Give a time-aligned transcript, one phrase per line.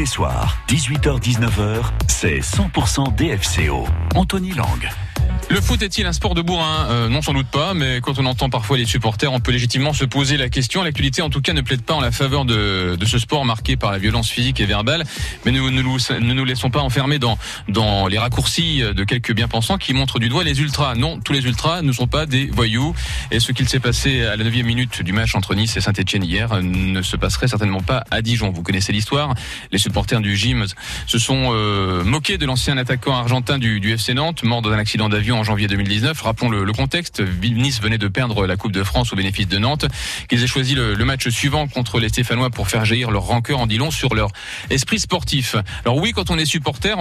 [0.00, 3.86] les soirs, 18h-19h, c'est 100% DFCO.
[4.14, 5.09] Anthony Lang.
[5.50, 6.86] Le foot est-il un sport de bourrin?
[6.90, 9.92] Euh, Non, sans doute pas, mais quand on entend parfois les supporters, on peut légitimement
[9.92, 10.84] se poser la question.
[10.84, 13.76] L'actualité, en tout cas, ne plaide pas en la faveur de, de ce sport marqué
[13.76, 15.02] par la violence physique et verbale.
[15.44, 17.36] Mais nous ne nous, laissons pas enfermer dans,
[17.66, 20.94] dans les raccourcis de quelques bien-pensants qui montrent du doigt les ultras.
[20.94, 22.94] Non, tous les ultras ne sont pas des voyous.
[23.32, 26.22] Et ce qu'il s'est passé à la 9 minute du match entre Nice et Saint-Etienne
[26.22, 28.50] hier ne se passerait certainement pas à Dijon.
[28.50, 29.34] Vous connaissez l'histoire.
[29.72, 30.64] Les supporters du gym
[31.08, 34.78] se sont euh, moqués de l'ancien attaquant argentin du, du FC Nantes, mort dans un
[34.78, 36.20] accident d'avion en janvier 2019.
[36.20, 37.22] Rappelons le, le, contexte.
[37.42, 39.86] Nice venait de perdre la Coupe de France au bénéfice de Nantes.
[40.28, 43.58] Qu'ils aient choisi le, le, match suivant contre les Stéphanois pour faire jaillir leur rancœur
[43.58, 44.28] en dit long sur leur
[44.68, 45.56] esprit sportif.
[45.84, 46.96] Alors oui, quand on est supporter,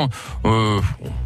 [0.46, 0.80] euh,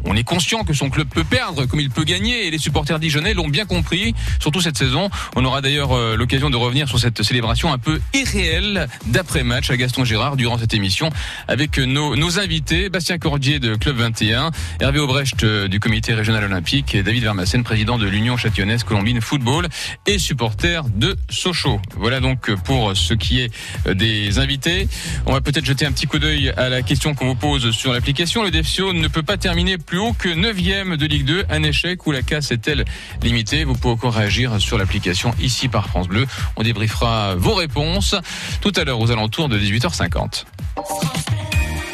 [0.04, 2.98] on est conscient que son club peut perdre comme il peut gagner et les supporters
[2.98, 5.08] dijonnais l'ont bien compris, surtout cette saison.
[5.36, 9.76] On aura d'ailleurs euh, l'occasion de revenir sur cette célébration un peu irréelle d'après-match à
[9.76, 11.10] Gaston Gérard durant cette émission
[11.48, 16.44] avec nos, nos invités, Bastien Cordier de Club 21, Hervé Aubrecht euh, du comité régional
[16.44, 19.68] olympique et David Vermassen, président de l'Union châtillonnaise Colombine Football
[20.06, 21.80] et supporter de Sochaux.
[21.96, 23.50] Voilà donc pour ce qui est
[23.88, 24.88] des invités.
[25.26, 27.92] On va peut-être jeter un petit coup d'œil à la question qu'on vous pose sur
[27.92, 28.42] l'application.
[28.42, 32.06] Le DFCO ne peut pas terminer plus haut que 9e de Ligue 2, un échec
[32.06, 32.84] où la casse est-elle
[33.22, 33.64] limitée?
[33.64, 36.26] Vous pouvez encore réagir sur l'application ici par France Bleu.
[36.56, 38.14] On débriefera vos réponses
[38.60, 40.44] tout à l'heure aux alentours de 18h50.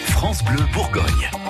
[0.07, 1.50] France Bleu Bourgogne.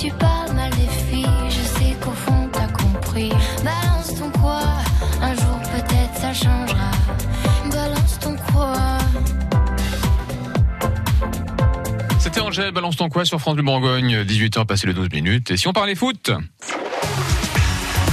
[0.00, 3.30] Tu parles mal des filles, je sais qu'au fond t'as compris.
[3.62, 4.62] Balance ton quoi.
[5.20, 6.90] Un jour peut-être ça changera.
[7.70, 8.74] Balance ton quoi.
[12.18, 15.50] C'était Angèle, balance ton quoi sur France Bleu Bourgogne, 18h passé le 12 minutes.
[15.50, 16.30] Et si on parlait foot?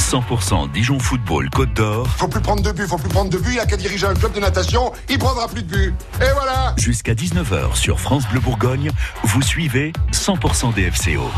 [0.08, 2.08] 100% Dijon Football Côte d'Or.
[2.08, 3.56] Faut plus prendre de but, faut plus prendre de but.
[3.56, 5.94] Il a qu'à diriger un club de natation, il prendra plus de but.
[6.22, 8.92] Et voilà Jusqu'à 19h sur France Bleu Bourgogne,
[9.24, 11.30] vous suivez 100% DFCO.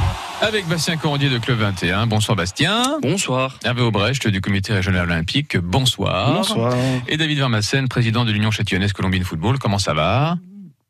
[0.42, 2.06] Avec Bastien Cordier de Club 21.
[2.06, 3.00] Bonsoir Bastien.
[3.02, 3.58] Bonsoir.
[3.64, 5.58] Hervé Aubrecht du comité régional olympique.
[5.58, 6.34] Bonsoir.
[6.34, 6.76] Bonsoir.
[7.08, 9.58] Et David Vermassen, président de l'Union châtillonnaise Colombine Football.
[9.58, 10.38] Comment ça va?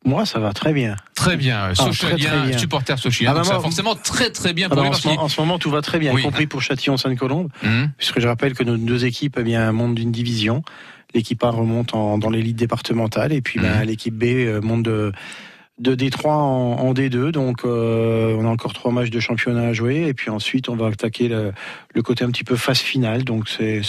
[0.05, 0.95] Moi, ça va très bien.
[1.13, 1.73] Très bien.
[1.73, 2.57] très bien.
[2.57, 3.31] supporter socialien.
[3.31, 5.07] Ah, bah, ça va moi- forcément très très bien Ah pour bah, lui en, ce,
[5.07, 6.21] moment- en ce moment, tout va très bien, Oui.
[6.21, 9.95] y compris pour Châtillon-Sainte-Colombe, Hum, puisque je rappelle que nos deux équipes eh bien, montent
[9.95, 10.63] d'une division.
[11.13, 13.83] L'équipe A remonte en- dans l'élite départementale, et puis Mhm.
[13.85, 15.11] l'équipe B euh, monte de,
[15.79, 17.31] de D3 en, en D2.
[17.31, 20.75] Donc, euh, on a encore trois matchs de championnat à jouer, et puis ensuite, on
[20.77, 21.51] va attaquer le,
[21.93, 23.23] le côté un petit peu phase finale.
[23.25, 23.81] Donc, c'est.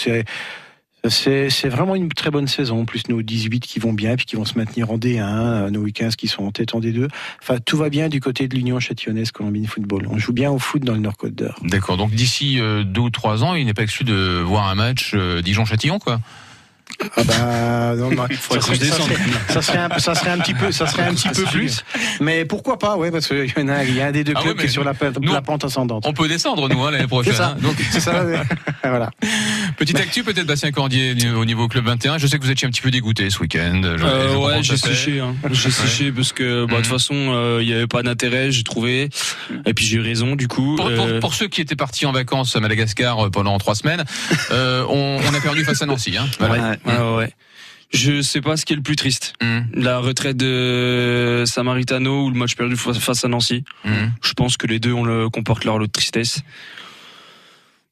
[1.09, 4.35] C'est vraiment une très bonne saison, en plus nos 18 qui vont bien, puis qui
[4.35, 7.07] vont se maintenir en D1, euh, nos 15 qui sont en tête en D2.
[7.41, 10.07] Enfin, tout va bien du côté de l'Union Châtillonnaise Colombine Football.
[10.09, 11.59] On joue bien au foot dans le Nord-Côte d'Or.
[11.63, 11.97] D'accord.
[11.97, 15.11] Donc d'ici euh, deux ou trois ans, il n'est pas exclu de voir un match
[15.15, 16.19] euh, Dijon-Châtillon, quoi.
[17.17, 19.07] Ah bah non, non, Faudrait ça, serait, ça, descende.
[19.09, 19.17] serait,
[19.49, 21.83] ça serait un, ça serait un petit peu, ça serait un petit peu plus.
[22.19, 24.33] Mais pourquoi pas, ouais, parce qu'il y en a, il y a un des deux
[24.35, 26.03] Ah clubs ouais, qui est sur la, pente- nous- la pente ascendante.
[26.07, 27.33] On peut descendre, nous, hein, l'année prochaine.
[27.33, 27.49] C'est ça.
[27.49, 27.57] hein.
[27.61, 28.23] Donc, C'est ça.
[28.83, 29.09] voilà.
[29.77, 32.17] petite actu peut-être, Bastien Cordier, au niveau Club 21.
[32.17, 33.81] Je sais que vous étiez un petit peu dégoûté ce week-end.
[33.83, 35.19] Euh, ouais, j'ai séché.
[35.19, 35.35] Hein.
[35.51, 36.81] J'ai séché parce que bah, de Mhm.
[36.83, 39.09] toute façon, euh, il n'y avait pas d'intérêt, j'ai trouvé.
[39.65, 40.75] Et puis j'ai eu raison du coup.
[40.75, 44.03] Pour, Euh, pour ceux qui étaient partis en vacances à Madagascar euh, pendant trois semaines,
[44.51, 46.17] euh, on, on a perdu face à Nancy.
[46.17, 46.27] Hein.
[46.39, 46.53] Voilà.
[46.71, 47.33] ouais, ouais, ouais.
[47.93, 49.33] Je sais pas ce qui est le plus triste.
[49.41, 53.63] Hum, La retraite de Samaritano ou le match perdu fa- face à Nancy.
[53.83, 54.11] hum.
[54.23, 56.41] Je pense que les deux on le comportent leur lot de tristesse.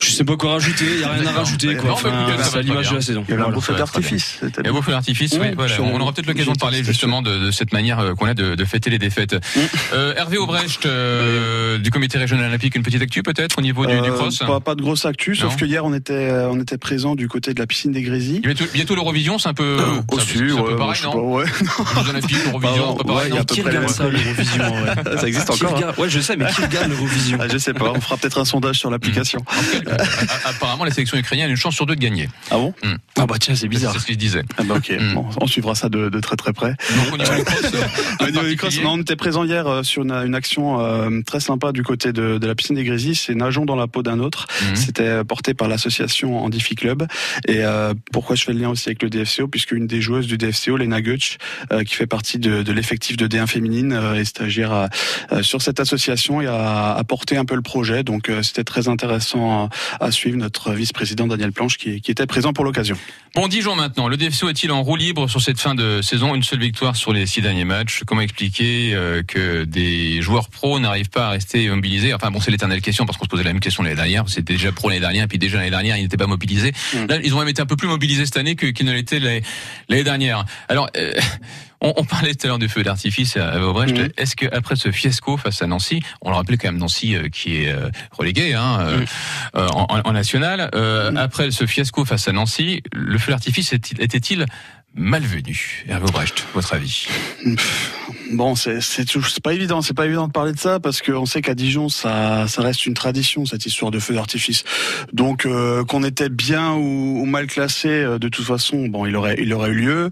[0.02, 1.90] Je sais pas quoi rajouter, il y a rien à rajouter quoi.
[1.90, 3.26] Bah, Enfin, ça va c'est l'image de la saison.
[3.28, 4.38] Il y avait un beau feu d'artifice.
[4.40, 5.74] c'était Et vos feux d'artifice, oui, Ouais, voilà.
[5.74, 8.34] sur- On aura peut-être l'occasion de parler justement de, de cette manière euh, qu'on a
[8.34, 9.36] de, de fêter les défaites.
[9.94, 14.00] Euh, Hervé Aubrecht, euh, du comité régional olympique, une petite actu peut-être au niveau du,
[14.00, 17.16] du cross pas, pas de grosse actu, sauf que hier on était on était présent
[17.16, 18.40] du côté de la piscine des Grésilles.
[18.40, 19.80] Bientôt, bientôt l'Eurovision, c'est un peu,
[20.14, 21.44] Aussi, c'est un peu ouais, pareil, non ouais.
[22.04, 25.18] Les Olympiques, l'Eurovision, pas pareil, il y a Qui regarde ça, l'Eurovision ouais.
[25.20, 25.78] Ça existe encore.
[25.78, 25.92] hein.
[25.98, 28.46] Ouais, je sais, mais qui regarde l'Eurovision Ah, je sais pas, on fera peut-être un
[28.46, 29.44] sondage sur l'application.
[29.90, 29.98] Euh,
[30.46, 32.30] Apparemment, la sélection ukrainienne a une chance sur deux de gagner.
[32.52, 32.74] Ah bon
[33.18, 33.94] Ah bah tiens, c'est bizarre.
[33.94, 34.44] C'est ce qu'il disait.
[34.58, 35.14] ah bah ok, Mm.
[35.14, 36.76] bon, on suivra ça de, de très très près.
[36.96, 37.78] Donc, au niveau du cross, euh,
[38.20, 40.36] Au un niveau du cross, particulier non, on était présent hier euh, sur une, une
[40.36, 43.76] action euh, très sympa du côté de, de la piscine des Grésilles, c'est Nageons dans
[43.76, 44.48] la peau d'un autre.
[44.70, 44.76] Mhm.
[44.76, 47.08] C'était euh, porté par l'association Andifi Club.
[47.48, 50.28] Et euh, pourquoi je fais le lien aussi avec le DFCO Puisque une des joueuses
[50.28, 50.98] du DFCO, Lena
[51.72, 54.90] euh, qui fait partie de, de l'effectif de D1 féminine, euh, est stagiaire à-
[55.32, 58.04] euh, sur cette association et a, porté un peu le projet.
[58.04, 59.70] Donc euh, c'était très intéressant
[60.00, 62.98] à, suivre notre vice-président Daniel Planche qui, qui était présent pour l'occasion.
[63.36, 64.08] Bon, Dijon maintenant.
[64.08, 66.36] Le DFCO est-il en roue libre sur cette fin de saison?
[66.36, 68.02] Une seule victoire sur les six derniers matchs.
[68.06, 72.14] Comment expliquer euh, que des joueurs pros n'arrivent pas à rester mobilisés?
[72.14, 74.28] Enfin bon, c'est l'éternelle question parce qu'on se posait la même question l'année dernière.
[74.28, 76.72] C'était déjà pro l'année dernière, et puis déjà l'année dernière, ils n'étaient pas mobilisés.
[76.94, 77.06] Mm.
[77.08, 79.44] Là, ils ont même été un peu plus mobilisés cette année qu'ils ne l'étaient l'année
[79.90, 80.46] l'année dernière.
[80.68, 81.14] Alors, euh,
[81.82, 83.98] on, on parlait tout à l'heure du feu d'artifice à à Vaubrecht.
[83.98, 84.10] Mm.
[84.18, 87.30] Est-ce que après ce fiasco face à Nancy, on le rappelait quand même Nancy euh,
[87.30, 89.06] qui est euh, relégué hein, euh,
[89.56, 93.74] euh, en, en- en national, euh, après ce fiasco face à Nancy, le feu d'artifice
[93.74, 94.46] était-il
[94.96, 97.08] malvenu Hervé Aubrecht, votre avis
[98.32, 101.02] Bon, c'est c'est toujours- c'est pas évident, c'est pas évident de parler de ça parce
[101.02, 104.64] qu'on sait qu'à Dijon, ça ça reste une tradition cette histoire de feu d'artifice.
[105.14, 109.16] Donc euh, qu'on était bien ou, ou mal classé, euh, de toute façon, bon, il
[109.16, 110.10] aurait il aurait eu lieu.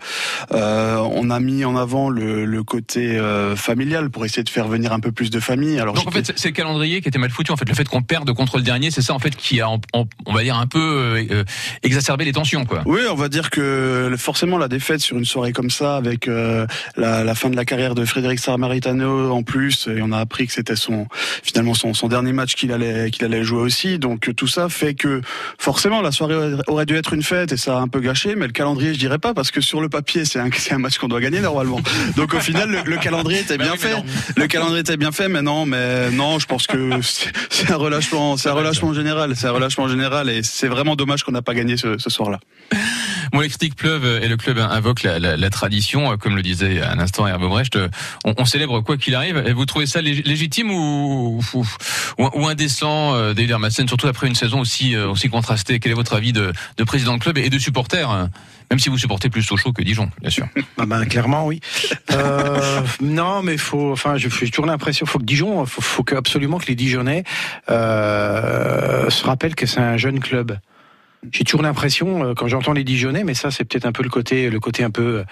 [0.52, 4.68] Euh, on a mis en avant le, le côté euh, familial pour essayer de faire
[4.68, 5.80] venir un peu plus de famille.
[5.80, 7.52] Alors Donc en fait, c'est- le calendrier qui était mal foutu.
[7.52, 9.70] En fait, le fait qu'on perde contre le dernier, c'est ça en fait qui a,
[9.70, 11.44] on va dire, un peu euh, euh,
[11.84, 12.82] exacerbé les tensions, quoi.
[12.88, 16.66] Oui, on va dire que forcément la défaite sur une soirée comme ça, avec euh,
[16.98, 20.46] la, la fin de la carrière de Frédéric Samaritano en plus, et on a appris
[20.48, 21.08] que c'était son
[21.44, 23.98] finalement son, son dernier match qu'il allait qu'il allait jouer aussi.
[24.00, 25.22] Donc tout ça fait que
[25.58, 26.36] forcément la soirée
[26.68, 29.00] aurait- dû être une fête et ça a un peu gâché, mais le calendrier je
[29.00, 31.42] dirais pas parce que sur le papier c'est un, c'est un match qu'on doit gagner
[31.42, 31.82] normalement.
[32.16, 33.96] Donc au final le, le calendrier était Bah bien oui, fait.
[34.38, 37.76] Le calendrier était bien fait, mais non, mais non, je pense que c'est c'est un
[37.76, 41.42] relâchement, c'est un relâchement général, c'est un relâchement général et c'est vraiment dommage qu'on n'a
[41.42, 42.40] pas gagné ce, ce soir-là.
[43.34, 46.42] Bon, les critiques pleuvent et le club invoque la, la- la tradition, euh, comme le
[46.42, 47.76] disait à l'instant Hervé Brecht.
[47.76, 47.88] euh,
[48.26, 49.44] On, on célèbre quoi qu'il arrive.
[49.46, 51.66] Et vous trouvez ça lég- légitime ou, ou,
[52.18, 55.80] ou- indécent, euh, David Hermassen, surtout après une saison aussi, euh, aussi contrastée?
[55.80, 58.30] Quel est votre avis de, de président de club et de supporter hein?
[58.70, 60.46] Même si vous supportez plus Sochaux que Dijon, bien sûr.
[60.78, 61.62] Ah ben, clairement, oui.
[62.12, 66.16] Euh, non, mais faut, enfin, je- j'ai toujours l'impression, faut que Dijon, faut, faut que
[66.16, 67.24] absolument que les Dijonnais
[68.02, 70.58] euh, se rappellent que c'est un jeune club.
[71.32, 74.10] J'ai toujours l'impression, euh, quand j'entends les Dijonais, mais ça c'est peut-être un peu le
[74.10, 75.24] côté, le côté un peu, euh,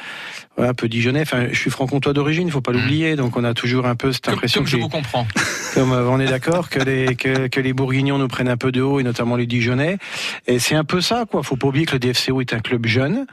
[0.55, 1.21] voilà, un peu Dijonais.
[1.21, 4.27] Enfin, je suis franc-comtois d'origine, faut pas l'oublier, donc on a toujours un peu cette
[4.29, 5.27] impression comme que je vous comprends.
[5.73, 8.81] comme on est d'accord que les que, que les Bourguignons nous prennent un peu de
[8.81, 9.97] haut et notamment les Dijonais.
[10.47, 11.43] Et c'est un peu ça, quoi.
[11.43, 13.25] Faut pas oublier que le DFCO est un club jeune.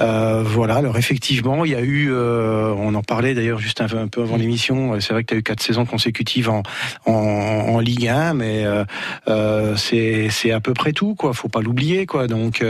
[0.00, 0.76] Euh, voilà.
[0.76, 4.22] Alors effectivement, il y a eu, euh, on en parlait d'ailleurs juste un, un peu
[4.22, 4.94] avant l'émission.
[4.94, 6.62] euh, C'est vrai que tu as eu quatre saisons consécutives en
[7.06, 8.84] en, en Ligue 1, mais euh,
[9.28, 11.34] euh, c'est à peu près tout, quoi.
[11.34, 12.26] Faut pas l'oublier, quoi.
[12.26, 12.64] Donc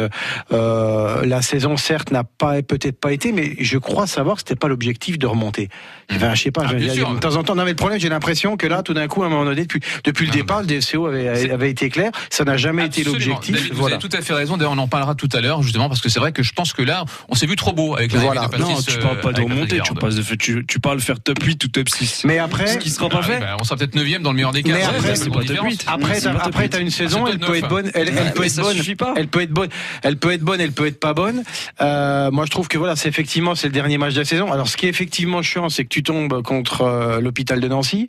[0.51, 4.69] la saison certes n'a pas peut-être pas été, mais je crois savoir que c'était pas
[4.69, 5.69] l'objectif de remonter.
[6.11, 6.65] Enfin, je sais pas.
[6.67, 7.15] Ah, je- sûr.
[7.15, 9.23] de temps en temps, non mais le problème, j'ai l'impression que là, tout d'un coup,
[9.23, 12.11] à un moment donné, depuis depuis le Ah, départ, le DFCO avait, avait été clair.
[12.31, 13.71] Ça n'a jamais été l'objectif.
[13.73, 13.97] Vous Voilà.
[13.97, 14.57] avez tout à fait raison.
[14.57, 16.73] D'ailleurs, on en parlera tout à l'heure, justement, parce que c'est vrai que je pense
[16.73, 18.43] que là, on s'est vu trop beau avec la Voilà.
[18.47, 19.43] de Patrice, Non, tu euh, parles pas de
[19.83, 22.23] tu, passes de, tu, tu parles faire top 8 ou top 6.
[22.25, 23.41] Mais après, Ce qui sera Ah pas oui, fait.
[23.41, 24.73] bah, on sera peut-être 9 dans le meilleur des cas.
[24.73, 25.73] Mais après, c'est pas top différence.
[25.73, 25.85] 8.
[25.89, 28.77] Après, t'as- une saison, Ah, c'est elle peut être bonne, elle, peut être ça bonne,
[28.77, 29.15] suffit pas.
[29.17, 29.69] elle peut être bonne,
[30.03, 31.43] elle peut être bonne, elle peut être pas bonne.
[31.81, 34.51] Euh, moi, je trouve que voilà, c'est effectivement c'est le dernier match de la saison.
[34.53, 38.09] Alors, ce qui est effectivement chiant, c'est que tu tombes contre euh, l'hôpital de Nancy,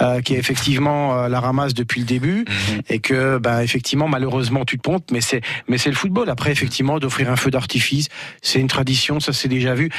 [0.00, 2.80] euh, qui est effectivement euh, la ramasse depuis le début, Mhm.
[2.88, 6.28] et que, bah, effectivement, malheureusement, tu te pontes, mais c'est, mais c'est le football.
[6.30, 8.08] Après, effectivement, d'offrir un feu d'artifice,
[8.42, 9.90] c'est une tradition, ça c'est déjà vu.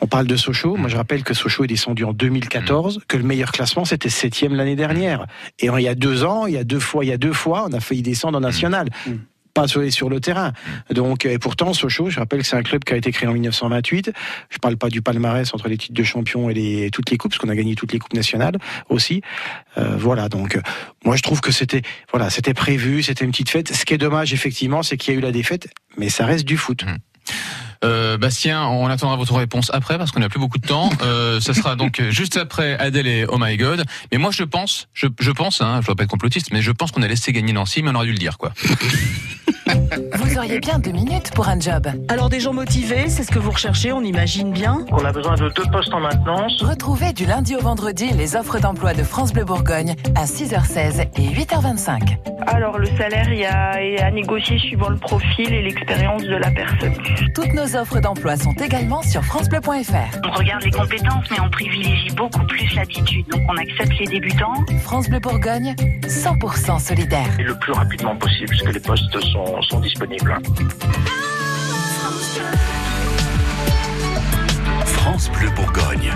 [0.00, 0.76] On parle de Sochaux.
[0.76, 4.54] Moi, je rappelle que Sochaux est descendu en 2014, que le meilleur classement c'était septième
[4.54, 5.26] l'année dernière.
[5.58, 7.32] Et il y a deux ans, il y a deux fois, il y a deux
[7.32, 8.88] fois, on a failli descendre en national.
[9.54, 10.52] Pas sur, sur le terrain.
[10.90, 13.32] Donc, et pourtant, Sochaux, je rappelle que c'est un club qui a été créé en
[13.32, 14.12] 1928.
[14.50, 17.32] Je parle pas du palmarès entre les titres de champion et les, toutes les coupes,
[17.32, 18.56] parce qu'on a gagné toutes les coupes nationales
[18.88, 19.20] aussi.
[19.76, 20.28] Euh, voilà.
[20.28, 20.60] Donc, euh,
[21.04, 21.82] moi, je trouve que c'était,
[22.12, 23.74] voilà, c'était prévu, c'était une petite fête.
[23.74, 26.44] Ce qui est dommage, effectivement, c'est qu'il y a eu la défaite, mais ça reste
[26.44, 26.84] du foot.
[27.82, 30.90] Bastien, on attendra votre réponse après parce qu'on n'a plus beaucoup de temps.
[31.02, 33.84] Euh, ça sera donc juste après Adèle et Oh My God.
[34.12, 36.72] Mais moi, je pense, je, je pense, hein, je dois pas être complotiste, mais je
[36.72, 38.52] pense qu'on a laissé gagner Nancy, mais on aurait dû le dire, quoi.
[40.14, 41.88] Vous auriez bien deux minutes pour un job.
[42.08, 44.84] Alors des gens motivés, c'est ce que vous recherchez, on imagine bien.
[44.90, 46.62] On a besoin de deux postes en maintenance.
[46.62, 51.28] Retrouvez du lundi au vendredi les offres d'emploi de France Bleu Bourgogne à 6h16 et
[51.28, 52.18] 8h25.
[52.46, 56.36] Alors le salaire il y a est à négocier suivant le profil et l'expérience de
[56.36, 56.94] la personne.
[57.34, 60.18] Toutes nos offres d'emploi sont également sur francebleu.fr.
[60.24, 63.26] On regarde les compétences, mais on privilégie beaucoup plus l'attitude.
[63.28, 64.54] Donc on accepte les débutants.
[64.82, 67.28] France Bleu Bourgogne, 100% solidaire.
[67.38, 70.38] Et le plus rapidement possible, puisque les postes sont, sont disponibles.
[74.84, 76.12] France Bleu Bourgogne.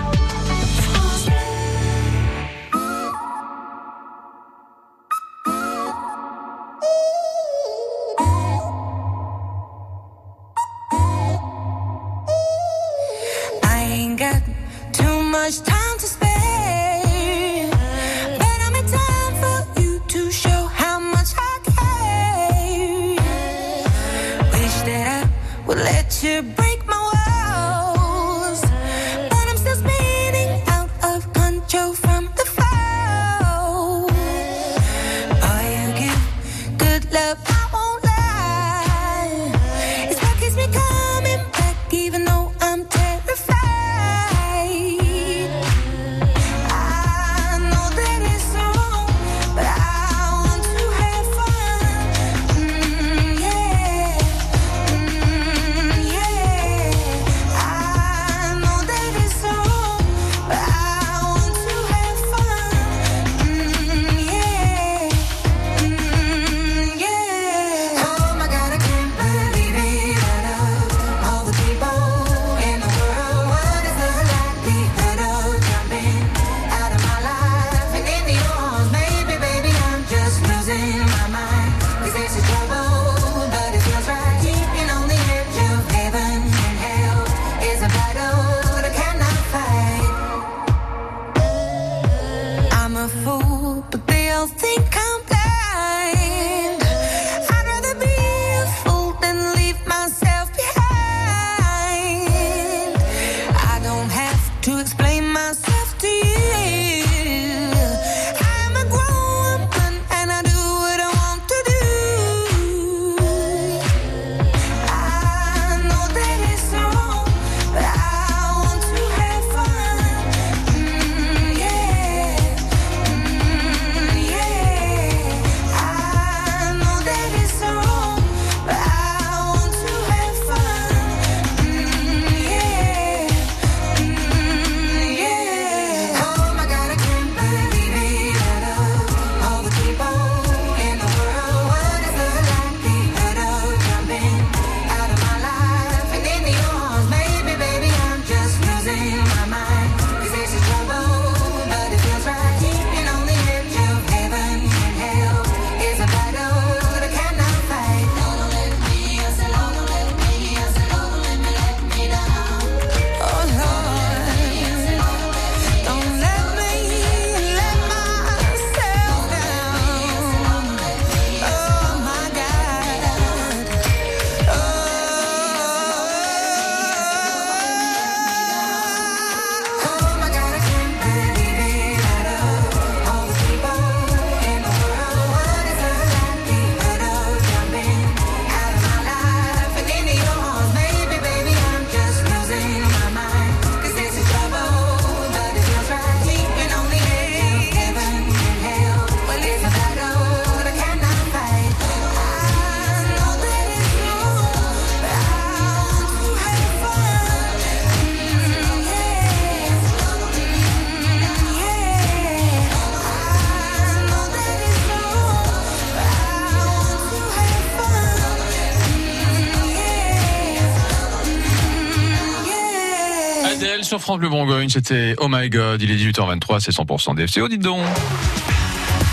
[224.13, 227.81] France Bleu Bourgogne, c'était Oh My God, il est 18h23, c'est 100% DFCO, dites donc.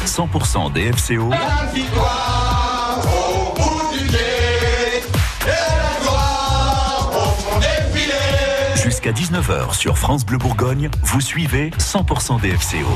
[0.04, 1.30] 100% DFCO.
[1.30, 2.29] La victoire
[9.10, 12.86] Jusqu'à 19h sur France Bleu Bourgogne, vous suivez 100% DFCO.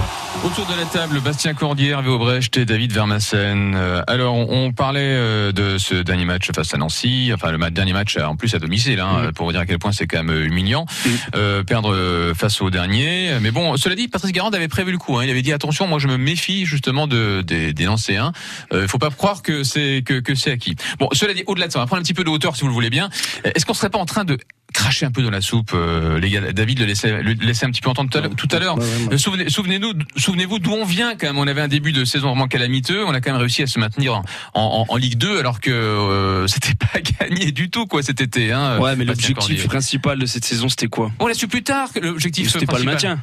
[0.44, 3.74] Autour de la table, Bastien Cordier, Hervé Aubrecht et David Vermassen.
[3.74, 7.92] Euh, alors, on, parlait euh, de ce dernier match face à Nancy, enfin le dernier
[7.92, 10.18] match euh, en plus à domicile, hein, pour vous dire à quel point c'est quand
[10.18, 10.86] même euh, humiliant,
[11.34, 13.32] euh, perdre euh, face au dernier.
[13.40, 15.16] Mais bon, cela dit, Patrice Garand avait prévu le coup.
[15.16, 15.24] Hein.
[15.24, 18.32] Il avait dit attention, moi je me méfie justement de, des, des Nancéens.
[18.72, 20.76] Il faut pas croire que c'est que, que c'est acquis.
[20.98, 22.62] Bon, cela dit, au-delà de ça, on va prendre un petit peu de hauteur si
[22.62, 23.08] vous le voulez bien.
[23.44, 24.38] Est-ce qu'on serait pas en train de
[24.74, 27.70] cracher un peu dans la soupe, euh, les gars David le laissait, le laissait un
[27.70, 28.78] petit peu entendre tout à l'heure- à l'heure.
[29.12, 31.38] Euh, Souvenez, souvenez-nous, souvenez-vous d'où on vient quand même.
[31.38, 33.04] On avait un début de saison vraiment calamiteux.
[33.06, 34.22] On a quand même réussi à se maintenir en,
[34.54, 38.52] en, en Ligue 2 alors que euh, c'était pas gagné du tout quoi cet été.
[38.52, 41.10] Hein, Ouais, mais l'objectif principal de cette saison, c'était quoi?
[41.20, 42.50] On l'a su plus tard que l'objectif.
[42.50, 43.20] C'était pas le maintien.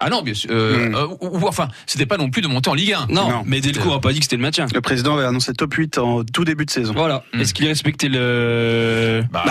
[0.00, 0.50] Ah non, bien sûr.
[0.52, 3.06] euh, euh, ou, ou- enfin, c'était pas non plus de monter en Ligue 1.
[3.10, 4.66] Non, mais Delcourt a pas dit que c'était le maintien.
[4.74, 6.92] Le président avait annoncé top 8 en tout début de saison.
[6.94, 7.22] Voilà.
[7.32, 9.22] Est-ce qu'il respectait le.
[9.32, 9.44] Bah,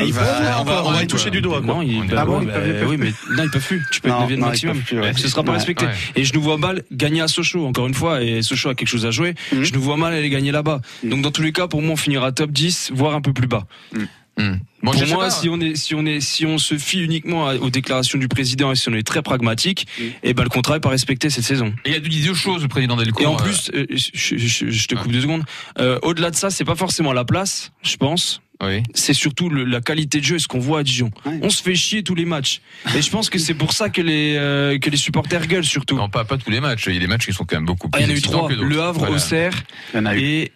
[0.00, 0.20] il faut-
[0.60, 1.74] on va- on va y toucher du doigt, quoi.
[1.74, 2.52] Non, il, bah, Ah bon, bah,
[2.86, 2.98] oui, plus.
[2.98, 3.82] mais non, ils peuvent plus.
[3.90, 4.78] Tu peux être Non, 9 non, ils maximum.
[4.82, 5.12] plus, ouais.
[5.16, 5.86] Ce sera pas Ouais, respecté.
[5.86, 5.92] ouais.
[6.14, 8.88] Et je nous vois mal gagner à Sochaux, encore une fois, et Sochaux a quelque
[8.88, 9.34] chose à jouer.
[9.52, 9.64] Mhm.
[9.64, 10.80] Je nous vois mal aller gagner là-bas.
[11.02, 13.48] Donc, dans tous les cas, pour moi, on finira top 10, voire un peu plus
[13.48, 13.64] bas.
[14.82, 15.30] Bon, pour moi, pas.
[15.30, 18.70] si on est, si on est, si on se fie uniquement aux déclarations du président
[18.70, 19.86] et si on est très pragmatique,
[20.22, 21.74] et ben le contrat est pas respecté cette saison.
[21.84, 23.22] Et il a dit deux choses, le président Delcourt.
[23.22, 25.44] Et en euh, plus, euh, je, je- je te coupe deux secondes.
[25.80, 28.40] Euh, Au-delà de ça, c'est pas forcément la place, je pense.
[28.60, 28.82] Oui.
[28.92, 31.10] C'est surtout le- la qualité de jeu, et ce qu'on voit à Dijon.
[31.42, 32.60] On se fait chier tous les matchs.
[32.96, 35.94] Et je pense que c'est pour ça que les euh, que les supporters gueulent surtout.
[35.96, 36.84] Non, pas, pas tous les matchs.
[36.88, 38.14] Il y a des matchs qui sont quand même beaucoup Ah, plus il y en
[38.14, 38.48] a eu trois.
[38.52, 39.14] Le Havre, Voilà.
[39.16, 39.54] Auxerre
[40.16, 40.50] et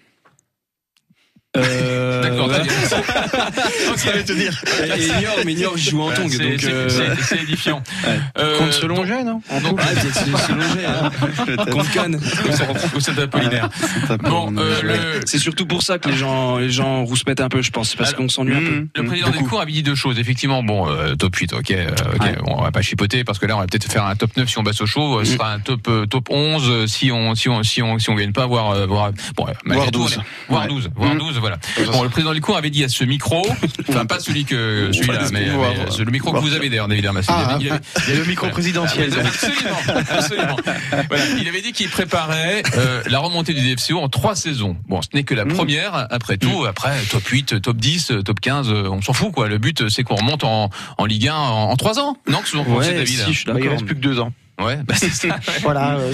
[1.57, 2.51] euh, D'accord.
[3.97, 4.59] Ça veut te dire.
[4.97, 6.31] Et Niort, mais joue en tongue.
[6.31, 7.83] C'est- donc, c'est- euh, c'est- édifiant.
[8.39, 8.87] Euh, Contre
[9.25, 11.67] non donc, Ah, peut-être c'est- c'est Longé, hein.
[11.71, 12.21] Contre Cannes.
[12.97, 13.69] Au Saint-Apollinaire.
[14.23, 17.61] Bon, euh, le, C'est surtout pour ça que les gens, les gens rouspètent un peu,
[17.63, 17.91] je pense.
[17.91, 18.87] C'est parce qu'on s'ennuie un peu.
[19.03, 20.19] Le président Delcourt avait dit deux choses.
[20.19, 21.91] Effectivement, bon, euh, top 8, ok, euh,
[22.45, 24.49] bon, on va pas chipoter parce que là, on va peut-être faire un top 9
[24.49, 27.35] si on baisse au chaud, euh, ce sera un top top 11 euh, si on
[27.35, 30.03] si on si on si on gagne pas, voire voire bon, malgré Voire tout, on
[30.05, 30.13] 12.
[30.15, 30.69] est- voire Ouais.
[30.69, 31.19] 12, voire Mm.
[31.19, 31.59] 12, voilà.
[31.93, 33.47] Bon, le président Delcourt avait dit à ce micro,
[33.91, 37.21] enfin pas celui que celui-là, mais, euh, le micro que vous avez d'ailleurs, David Hermas.
[37.21, 39.11] Il Ah, avait- il avait- il y a le micro présidentiel.
[39.15, 40.57] Ah, Absolument, absolument.
[41.09, 44.77] Voilà, il avait dit qu'il préparait euh, la remontée du DFCO en trois saisons.
[44.89, 46.07] Bon, ce n'est que la première.
[46.11, 49.49] Après tout, après top 8, top 10, top 15, euh, on s'en fout quoi.
[49.49, 52.17] Le but, c'est qu'on remonte en, en Ligue 1 en, en trois ans.
[52.29, 54.33] Non, que pensez, Ouais, David si, je suis Bah, il reste plus que deux ans.
[54.65, 55.39] Ouais, bah, c'est ça.
[55.63, 56.13] Voilà, euh,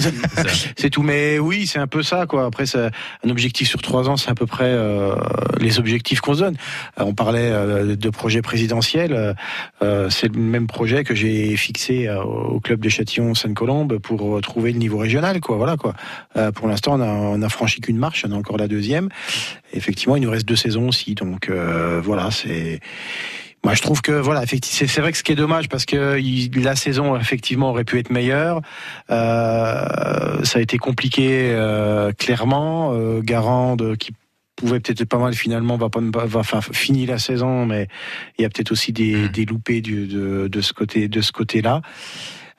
[0.77, 1.03] c'est tout.
[1.03, 2.45] Mais oui, c'est un peu ça, quoi.
[2.45, 5.15] Après, un objectif sur trois ans, c'est à peu près euh,
[5.59, 6.55] les objectifs qu'on se donne.
[6.99, 9.35] Euh, on parlait euh, de projet présidentiel.
[10.09, 14.79] c'est le même projet que j'ai fixé euh, au club de Châtillon-Sainte-Colombe pour trouver le
[14.79, 15.57] niveau régional, quoi.
[15.57, 15.93] Voilà, quoi.
[16.37, 19.09] Euh, pour l'instant, on a, on a franchi qu'une marche, on a encore la deuxième.
[19.73, 22.79] Effectivement, il nous reste deux saisons aussi, donc euh, voilà, c'est.
[23.65, 26.17] Moi, je trouve que voilà, effectivement, c'est- vrai que ce qui est dommage parce que
[26.19, 28.61] il- la saison effectivement aurait pu être meilleure.
[29.09, 32.93] Euh, ça a été compliqué euh, clairement.
[32.93, 34.13] Euh, Garande qui
[34.55, 36.59] pouvait peut-être pas mal finalement va pas va enfin
[37.05, 37.87] la saison, mais
[38.37, 41.31] il y a peut-être aussi des, des loupés du, de, de ce côté de ce
[41.31, 41.81] côté-là.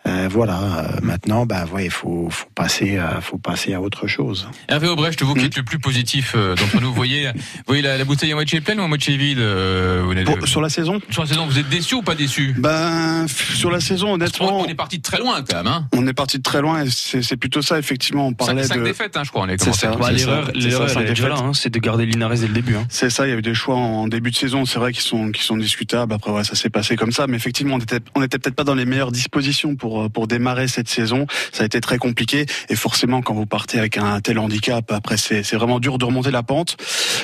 [0.07, 0.59] Euh, voilà.
[0.61, 4.49] euh, maintenant, bah ouais, il faut, faut passer, à, faut passer à autre chose.
[4.69, 7.29] Hervé Aubrecht, vous qui êtes le plus positif euh, d'entre nous, vous voyez,
[7.67, 10.49] voyez la, la bouteille à moitié pleine ou à moitié vide euh, vous n'êtes- Pour-
[10.49, 11.01] sur la saison?
[11.11, 12.55] Sur la saison, vous êtes déçu ou pas déçu?
[12.59, 15.67] Ben, sur la saison, honnêtement, On est parti de très loin quand même.
[15.67, 15.87] Hein.
[15.95, 18.27] on est parti de très loin et c'est plutôt ça, effectivement.
[18.29, 18.85] On parlait Cinq, cinq de.
[18.85, 19.43] défaites, hein, je crois.
[19.43, 19.93] On est C'est commencé ça.
[19.93, 22.75] à- Bah, c'est l'erreur, ça, c'est est hein, c'est de garder Linares dès le début.
[22.77, 22.87] Hein.
[22.89, 25.03] C'est ça, il y a eu des choix en début de saison, c'est vrai qu'ils
[25.03, 26.13] sont, qui sont discutables.
[26.15, 27.27] Après, ouais, ça s'est passé comme ça.
[27.27, 30.27] Mais effectivement, on était, on était peut-être pas dans les meilleures dispositions pour, euh, pour
[30.27, 31.27] démarrer cette saison.
[31.53, 32.47] Ça a été très compliqué.
[32.69, 36.05] Et forcément, quand vous partez avec un tel handicap, après, c'est, c'est vraiment dur de
[36.05, 36.77] remonter la pente.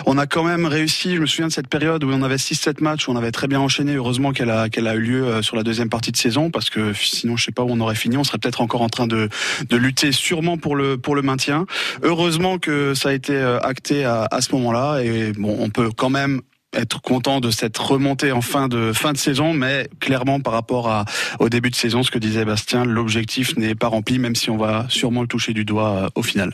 [0.07, 2.83] On a quand même réussi, je me souviens de cette période où on avait 6-7
[2.83, 3.94] matchs, où on avait très bien enchaîné.
[3.94, 6.70] Heureusement qu'elle a, qu'elle a eu lieu euh, sur la deuxième partie de saison, parce
[6.70, 8.16] que sinon, je sais pas où on aurait fini.
[8.16, 9.29] On serait peut-être encore en train de,
[9.68, 11.66] de lutter sûrement pour le, pour le maintien.
[12.02, 15.00] Heureusement que ça a été euh, acté à, à ce moment-là.
[15.02, 16.40] Et bon, on peut quand même
[16.74, 20.88] être content de cette remontée en fin de fin de saison, mais clairement par rapport
[20.88, 21.05] à,
[21.38, 24.57] au début de saison, ce que disait Bastien, l'objectif n'est pas rempli, même si on
[24.57, 26.52] va sûrement le toucher du doigt euh, au final.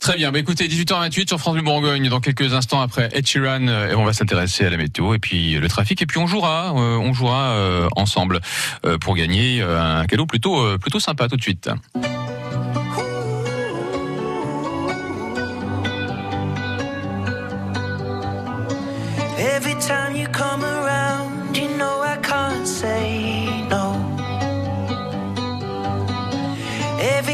[0.00, 0.32] Très bien.
[0.32, 2.08] Bah, écoutez, 18h28 sur France Bleu Bourgogne.
[2.08, 5.54] Dans quelques instants après Ed Sheeran, euh, on va s'intéresser à la météo et puis
[5.56, 6.00] le trafic.
[6.00, 8.40] Et puis on jouera, euh, on jouera ensemble
[9.02, 11.68] pour gagner un cadeau plutôt, plutôt sympa tout de suite.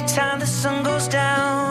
[0.07, 1.66] time the sun goes down.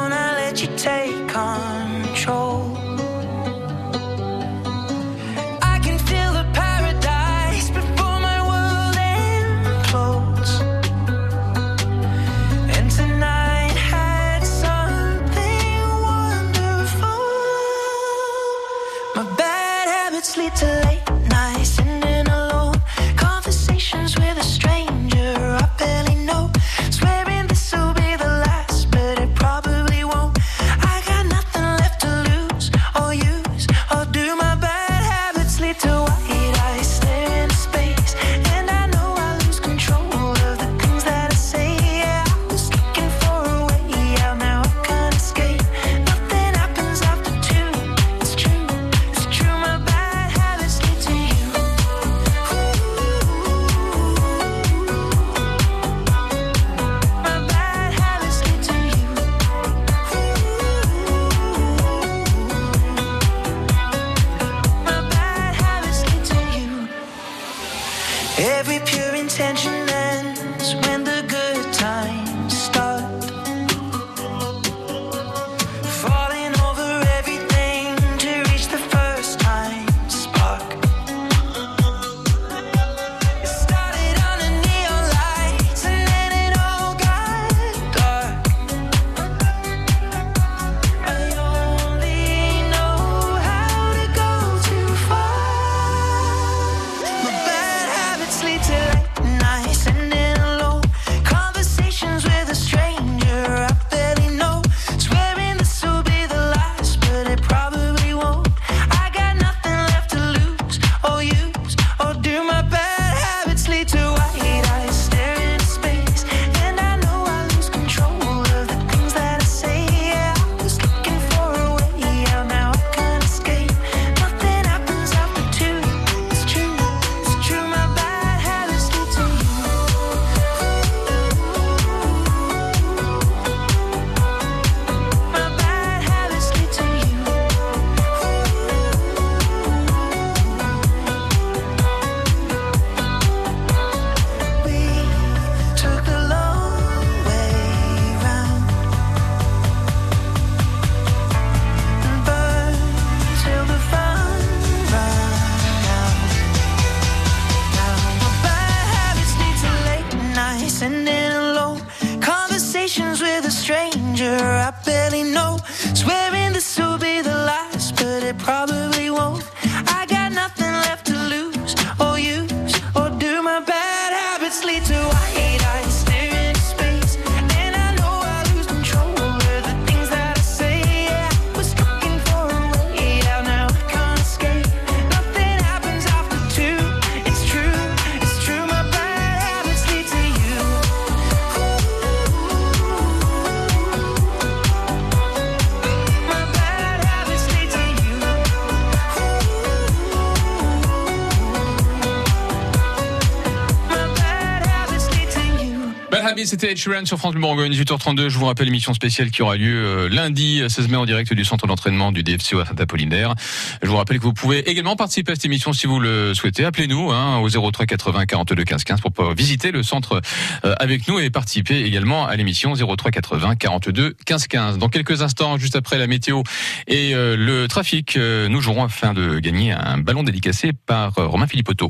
[206.45, 208.29] C'était Ed Sheeran sur France Bleu Bourgogne, 18h32.
[208.29, 211.43] Je vous rappelle l'émission spéciale qui aura lieu euh, lundi 16 mai en direct du
[211.43, 213.33] centre d'entraînement du DFCO à Saint-Apollinaire.
[213.81, 216.63] Je vous rappelle que vous pouvez également participer à cette émission si vous le souhaitez.
[216.63, 220.21] Appelez-nous hein, au 03 80 42 15 15 pour pouvoir visiter le centre
[220.65, 224.77] euh, avec nous et participer également à l'émission 03 80 42 15 15.
[224.77, 226.43] Dans quelques instants, juste après la météo
[226.87, 231.25] et euh, le trafic, euh, nous jouerons afin de gagner un ballon dédicacé par euh,
[231.25, 231.89] Romain Philippotto.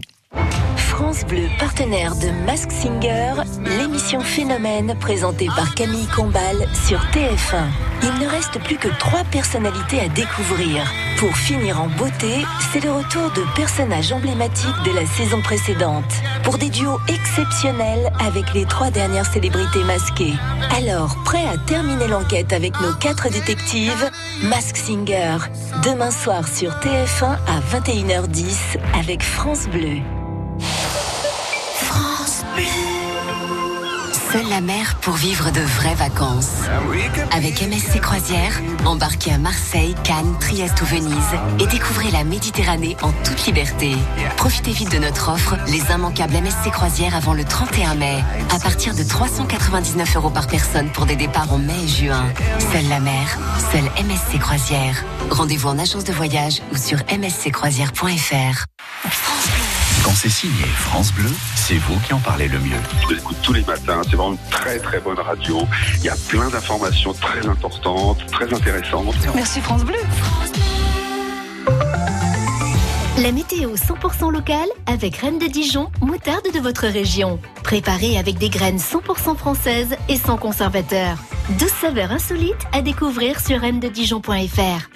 [0.95, 3.33] France Bleu, partenaire de Mask Singer,
[3.65, 7.65] l'émission Phénomène présentée par Camille Combal sur TF1.
[8.01, 10.85] Il ne reste plus que trois personnalités à découvrir.
[11.17, 16.11] Pour finir en beauté, c'est le retour de personnages emblématiques de la saison précédente.
[16.43, 20.35] Pour des duos exceptionnels avec les trois dernières célébrités masquées.
[20.77, 24.09] Alors, prêt à terminer l'enquête avec nos quatre détectives
[24.43, 25.37] Mask Singer,
[25.83, 29.99] demain soir sur TF1 à 21h10 avec France Bleu.
[34.31, 36.63] Seule la mer pour vivre de vraies vacances.
[37.31, 41.13] Avec MSC Croisière, embarquez à Marseille, Cannes, Trieste ou Venise
[41.59, 43.95] et découvrez la Méditerranée en toute liberté.
[44.38, 48.95] Profitez vite de notre offre, les immanquables MSC Croisière avant le 31 mai, à partir
[48.95, 52.25] de 399 euros par personne pour des départs en mai et juin.
[52.71, 53.38] Seule la mer,
[53.71, 55.03] seule MSC Croisière.
[55.29, 58.65] Rendez-vous en agence de voyage ou sur msccroisière.fr.
[60.05, 60.11] France Bleu.
[60.11, 62.77] Quand c'est signé France Bleu, c'est vous qui en parlez le mieux.
[63.09, 65.61] Je l'écoute tous les matins, c'est vraiment une très très bonne radio.
[65.97, 69.15] Il y a plein d'informations très importantes, très intéressantes.
[69.33, 69.97] Merci France Bleu.
[73.17, 77.39] La météo 100% locale avec Reine de Dijon, moutarde de votre région.
[77.63, 81.17] Préparée avec des graines 100% françaises et sans conservateur.
[81.57, 84.94] 12 saveurs insolites à découvrir sur reine-de-dijon.fr.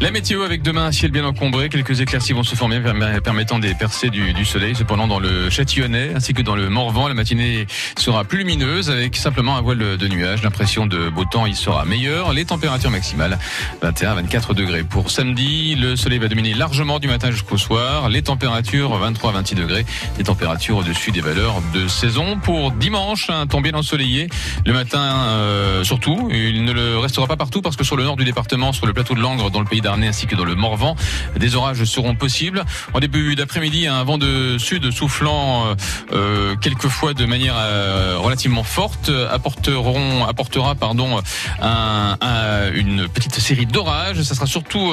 [0.00, 3.58] La météo avec demain un ciel bien encombré, quelques éclaircies vont se former perm- permettant
[3.58, 4.76] des percées du, soleil.
[4.76, 7.66] Cependant, dans le Châtillonnais ainsi que dans le Morvan, la matinée
[7.98, 10.44] sera plus lumineuse avec simplement un voile de nuages.
[10.44, 12.32] L'impression de beau temps y sera meilleure.
[12.32, 13.40] Les températures maximales
[13.82, 14.84] 21 à 24 degrés.
[14.84, 18.08] Pour samedi, le soleil va dominer largement du matin jusqu'au soir.
[18.08, 19.84] Les températures 23 à 26 degrés.
[20.16, 22.38] Des températures au-dessus des valeurs de saison.
[22.38, 24.28] Pour dimanche, un temps bien ensoleillé.
[24.64, 28.16] Le matin, euh, surtout, il ne le restera pas partout parce que sur le nord
[28.16, 30.54] du département, sur le plateau de Langres, dans le pays d'Arnay ainsi que dans le
[30.54, 30.96] Morvan,
[31.38, 32.64] des orages seront possibles.
[32.92, 35.74] En début d'après-midi, un vent de sud soufflant euh,
[36.12, 41.18] euh, quelquefois de manière euh, relativement forte apporteront, apportera pardon
[41.62, 44.20] un, un- une petite série d'orages.
[44.22, 44.92] Ça sera surtout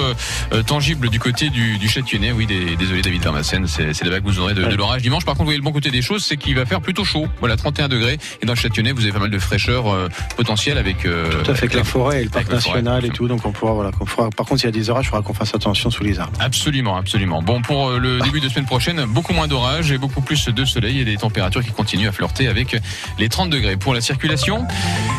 [0.53, 2.31] euh, tangible du côté du, du Châtillonnais.
[2.31, 5.25] Oui, des- désolé David Vermassen, c'est c'est là-bas que vous aurez de, de l'orage dimanche.
[5.25, 7.27] Par contre, vous voyez le bon côté des choses, c'est qu'il va faire plutôt chaud.
[7.41, 8.17] Voilà, 31 degrés.
[8.41, 11.51] Et dans le Châtillonnais, vous avez pas mal de fraîcheur euh, potentielle avec euh, Tout
[11.51, 13.27] à fait, avec la forêt et le parc national et tout.
[13.27, 15.21] Donc on pourra, voilà, qu'on fera- Par contre, s'il y a des orages, il faudra
[15.21, 16.37] qu'on fasse attention sous les arbres.
[16.39, 17.41] Absolument, absolument.
[17.41, 20.65] Bon, pour euh, le début de semaine prochaine, beaucoup moins d'orage et beaucoup plus de
[20.65, 22.77] soleil et des températures qui continuent à flirter avec
[23.17, 23.77] les 30 degrés.
[23.77, 24.65] Pour la circulation,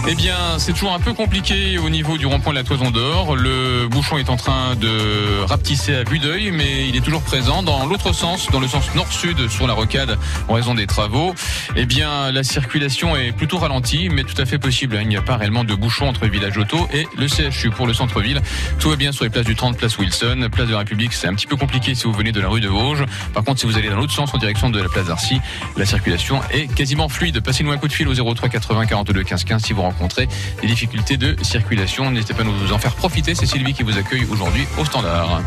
[0.09, 3.37] eh bien, c'est toujours un peu compliqué au niveau du rond-point de la Toison d'Or.
[3.37, 7.63] Le bouchon est en train de rapetisser à vue d'œil, mais il est toujours présent
[7.63, 11.35] dans l'autre sens, dans le sens nord-sud sur la rocade en raison des travaux.
[11.75, 14.99] Eh bien, la circulation est plutôt ralentie, mais tout à fait possible.
[15.03, 17.71] Il n'y a pas réellement de bouchon entre village auto et le CHU.
[17.71, 18.41] Pour le centre-ville,
[18.79, 21.13] tout va bien sur les places du 30, place Wilson, place de la République.
[21.13, 23.05] C'est un petit peu compliqué si vous venez de la rue de Vosges.
[23.35, 25.41] Par contre, si vous allez dans l'autre sens, en direction de la place d'Arcy,
[25.77, 27.41] la circulation est quasiment fluide.
[27.41, 30.29] Passez-nous un coup de fil au 03 80 42 15 15 si vous rencontrez
[30.61, 32.11] des difficultés de circulation.
[32.11, 33.35] N'hésitez pas à nous en faire profiter.
[33.35, 35.41] C'est Sylvie qui vous accueille aujourd'hui au standard.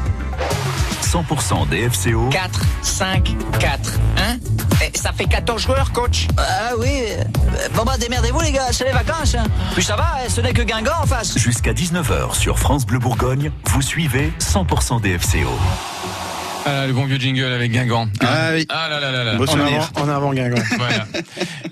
[1.03, 2.29] 100% DFCO.
[2.29, 4.78] 4, 5, 4, 1.
[4.95, 7.03] Ça fait 14 joueurs, coach Ah oui.
[7.09, 7.23] euh,
[7.75, 9.35] Bon bah démerdez-vous les gars, c'est les vacances.
[9.35, 9.43] hein.
[9.73, 11.37] Puis ça va, ce n'est que Guingamp en face.
[11.37, 15.49] Jusqu'à 19h sur France Bleu Bourgogne, vous suivez 100% DFCO.
[16.71, 18.09] Ah, le bon vieux jingle avec Guingamp.
[18.21, 18.67] Ah oui.
[18.69, 19.39] Ah là là là là.
[19.39, 20.61] En avant, en avant Guingamp.
[20.77, 21.07] Voilà.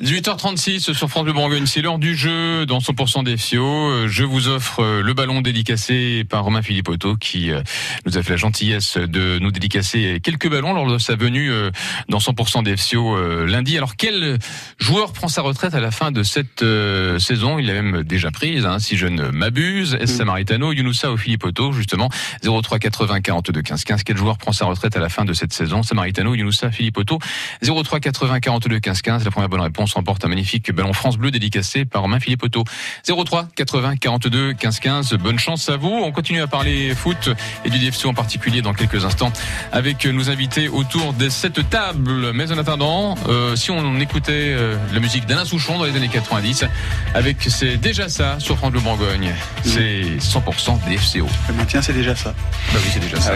[0.02, 4.08] 18h36 sur France Bleu Bourgogne, c'est l'heure du jeu dans 100% des FCO.
[4.08, 7.62] Je vous offre euh, le ballon dédicacé par Romain Philippotto qui euh,
[8.06, 11.70] nous a fait la gentillesse de nous dédicacer quelques ballons lors de sa venue euh,
[12.10, 13.78] dans 100% des euh, lundi.
[13.78, 14.38] Alors quel
[14.80, 17.60] joueur prend sa retraite à la fin de cette euh, saison?
[17.60, 19.98] Il l'a même déjà prise, hein, si je ne m'abuse.
[20.00, 20.16] S.
[20.16, 22.10] Samaritano, Younoussa ou Philippotto, justement.
[22.44, 24.04] 03 80 42 15 15.
[24.04, 27.20] Quel joueur prend sa retraite à la fin de cette saison Samaritano, Younoussa, Philippotto.
[27.64, 29.26] 03 80 42 15 15.
[29.26, 32.64] La première bonne réponse remporte un magnifique ballon France Bleu dédicacé par Romain Philippotto.
[33.08, 35.14] 03 80 42 15 15.
[35.16, 35.90] Bonne chance à vous.
[35.90, 37.30] On continue à parler foot
[37.66, 39.32] et du DFC en particulier dans quelques instants
[39.72, 42.32] avec nos invités autour de cette table.
[42.34, 46.10] Mais en attendant, euh, si on écoutait euh, la musique d'Alain Souchon dans les années
[46.10, 46.66] 90,
[47.14, 49.34] avec c'est déjà ça sur France Bleu Bourgogne.
[49.64, 51.28] C'est 100% DFCO.
[51.48, 52.34] Le maintien, c'est déjà ça.
[52.74, 53.34] Bah oui, c'est déjà ça.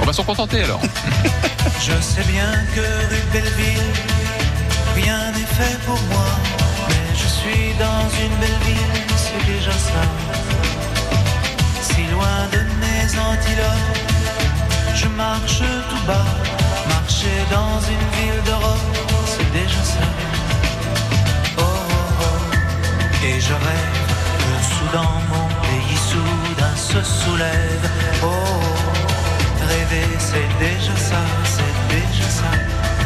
[0.00, 0.80] On va s'en contenter alors.
[1.80, 3.92] Je sais bien que rue Belleville,
[4.94, 6.30] rien n'est fait pour moi.
[6.88, 10.02] Mais je suis dans une belle ville, c'est déjà ça.
[11.82, 13.98] Si loin de mes antilopes,
[14.94, 16.26] je marche tout bas.
[16.88, 18.96] Marcher dans une ville d'Europe,
[19.26, 20.06] c'est déjà ça.
[21.58, 23.26] Oh, oh, oh.
[23.26, 24.00] Et je rêve
[24.42, 27.99] que soudain mon pays soudain se soulève.
[29.90, 32.99] C'est déjà ça, c'est déjà ça.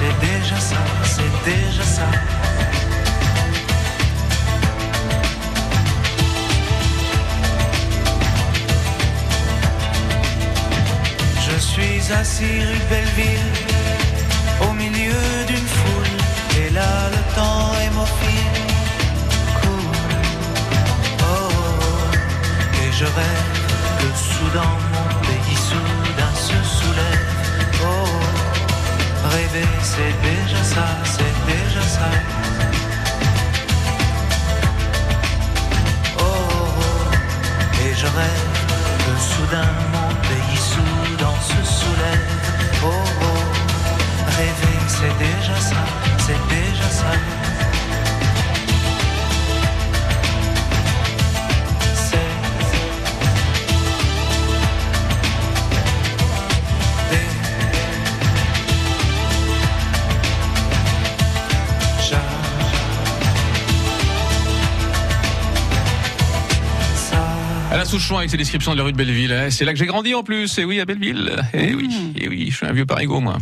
[0.00, 2.08] C'est déjà ça, c'est déjà ça.
[11.46, 13.52] Je suis assis rue Belleville,
[14.66, 16.16] au milieu d'une foule,
[16.60, 18.54] et là le temps est mon fil.
[19.60, 19.96] Cool.
[21.30, 21.52] Oh,
[22.82, 23.58] et je rêve
[23.98, 24.89] que soudain
[29.30, 32.10] rêver c'est déjà ça, c'est déjà ça.
[36.18, 36.82] Oh,
[37.84, 38.48] et je rêve
[39.04, 42.28] que soudain mon pays soudain se soulève.
[42.84, 42.88] Oh,
[43.28, 43.42] oh,
[44.38, 45.82] rêver c'est déjà ça,
[46.26, 47.39] c'est déjà ça.
[67.90, 69.32] Souchon avec ses descriptions de la rue de Belleville.
[69.32, 69.48] hein.
[69.50, 70.58] C'est là que j'ai grandi en plus.
[70.58, 71.32] Et oui, à Belleville.
[71.52, 73.36] Et oui, et oui, je suis un vieux parigo, moi.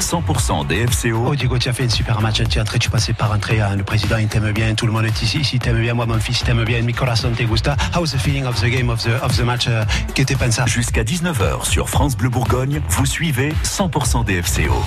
[0.00, 1.24] 100% DFCO.
[1.28, 3.74] Oh Diego, tu as fait un super match anti-entrée, tu passais par entrée, hein.
[3.76, 6.20] le président il t'aime bien, tout le monde est ici, si t'aime bien, moi mon
[6.20, 7.76] fils il t'aime bien, mi corazón te gusta.
[7.94, 10.64] How's the feeling of the game, of the, of the match, uh, que te pensa?
[10.66, 14.82] Jusqu'à 19h sur France Bleu Bourgogne, vous suivez 100% DFCO.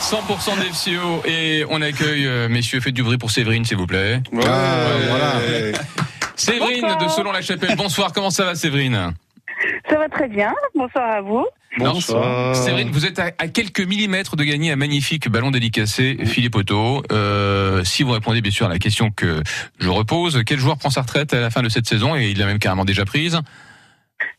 [0.00, 1.22] 100% DFCO.
[1.26, 4.22] Et on accueille, euh, messieurs, faites du bruit pour Séverine, s'il vous plaît.
[4.32, 5.34] Ouais, voilà.
[6.42, 6.98] Séverine Bonsoir.
[6.98, 7.76] de Selon la Chapelle.
[7.76, 9.14] Bonsoir, comment ça va, Séverine?
[9.88, 10.52] Ça va très bien.
[10.74, 11.46] Bonsoir à vous.
[11.80, 12.02] Alors,
[12.54, 17.02] Séverine, vous êtes à, à quelques millimètres de gagner un magnifique ballon dédicacé Philippe Otto.
[17.12, 19.40] Euh, si vous répondez bien sûr à la question que
[19.78, 22.16] je repose, quel joueur prend sa retraite à la fin de cette saison?
[22.16, 23.40] Et il l'a même carrément déjà prise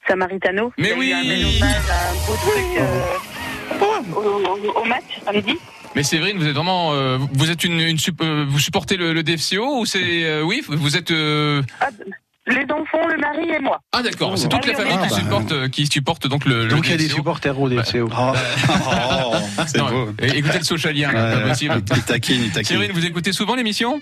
[0.07, 0.73] Samaritano.
[0.77, 1.13] Mais oui.
[1.13, 5.57] un bel hommage, un beau truc euh, au, au- au match samedi.
[5.95, 9.21] Mais Séverine, vous êtes vraiment, euh, vous êtes une, une euh, vous supportez le, le
[9.23, 11.11] DFCO ou c'est, euh, oui, vous êtes.
[11.11, 11.61] euh,
[12.47, 13.79] Les enfants, le mari et moi.
[13.91, 15.19] Ah d'accord, c'est toute la famille Ah, qui bah.
[15.19, 16.63] supporte, euh, qui supporte donc le.
[16.65, 18.09] le Donc il y a des supporters au DFCO.
[19.67, 20.09] c'est Non, beau.
[20.19, 21.75] é- Écoutez le socialien, Ouais, pas possible.
[21.95, 22.65] il taquine, il taquine.
[22.75, 24.01] Séverine, vous écoutez souvent l'émission?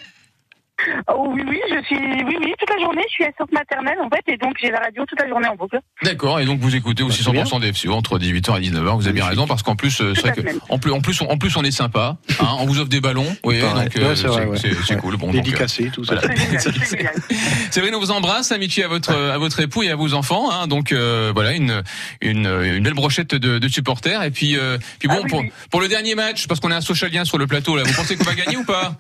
[1.13, 4.09] Oh oui, oui, je suis, oui, oui, toute la journée, je suis assistante maternelle en
[4.09, 5.79] fait, et donc j'ai la radio toute la journée en boucle.
[6.03, 8.95] D'accord, et donc vous écoutez aussi 100% DFCO entre 18h et 19h.
[8.95, 11.21] Vous avez bien raison parce qu'en plus, euh, c'est vrai que en plus, en plus,
[11.21, 12.17] on, en plus, on est sympa.
[12.39, 14.97] Hein, on vous offre des ballons, oui, donc euh, Ouais, c'est ouais.
[15.01, 15.17] cool.
[15.17, 16.15] Bon, donc, Dédicacé, euh, tout ça.
[16.15, 16.33] voilà.
[17.71, 20.51] Séverine, on vous embrasse, amitié à votre à votre époux et à vos enfants.
[20.51, 21.83] Hein, donc euh, voilà, une
[22.21, 24.23] une une belle brochette de, de supporters.
[24.23, 27.25] Et puis euh, puis bon pour pour le dernier match, parce qu'on a un socialien
[27.25, 27.83] sur le plateau là.
[27.83, 28.95] Vous pensez qu'on va gagner ou pas?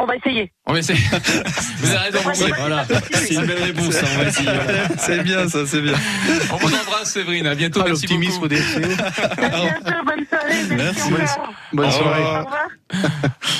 [0.00, 0.52] On va essayer.
[0.66, 0.98] On va essayer.
[1.78, 2.18] Vous avez raison.
[2.24, 4.48] vous- Voilà, c'est une belle réponse, ça, on va essayer.
[4.98, 5.94] C'est bien, ça, c'est bien.
[6.52, 7.46] On vous embrasse, Séverine.
[7.46, 7.80] À bientôt.
[7.84, 8.56] merci l'optimisme au bonne
[10.28, 10.64] soirée.
[10.76, 11.10] Merci.
[11.72, 12.22] Bonne Au soirée.
[12.24, 12.46] revoir.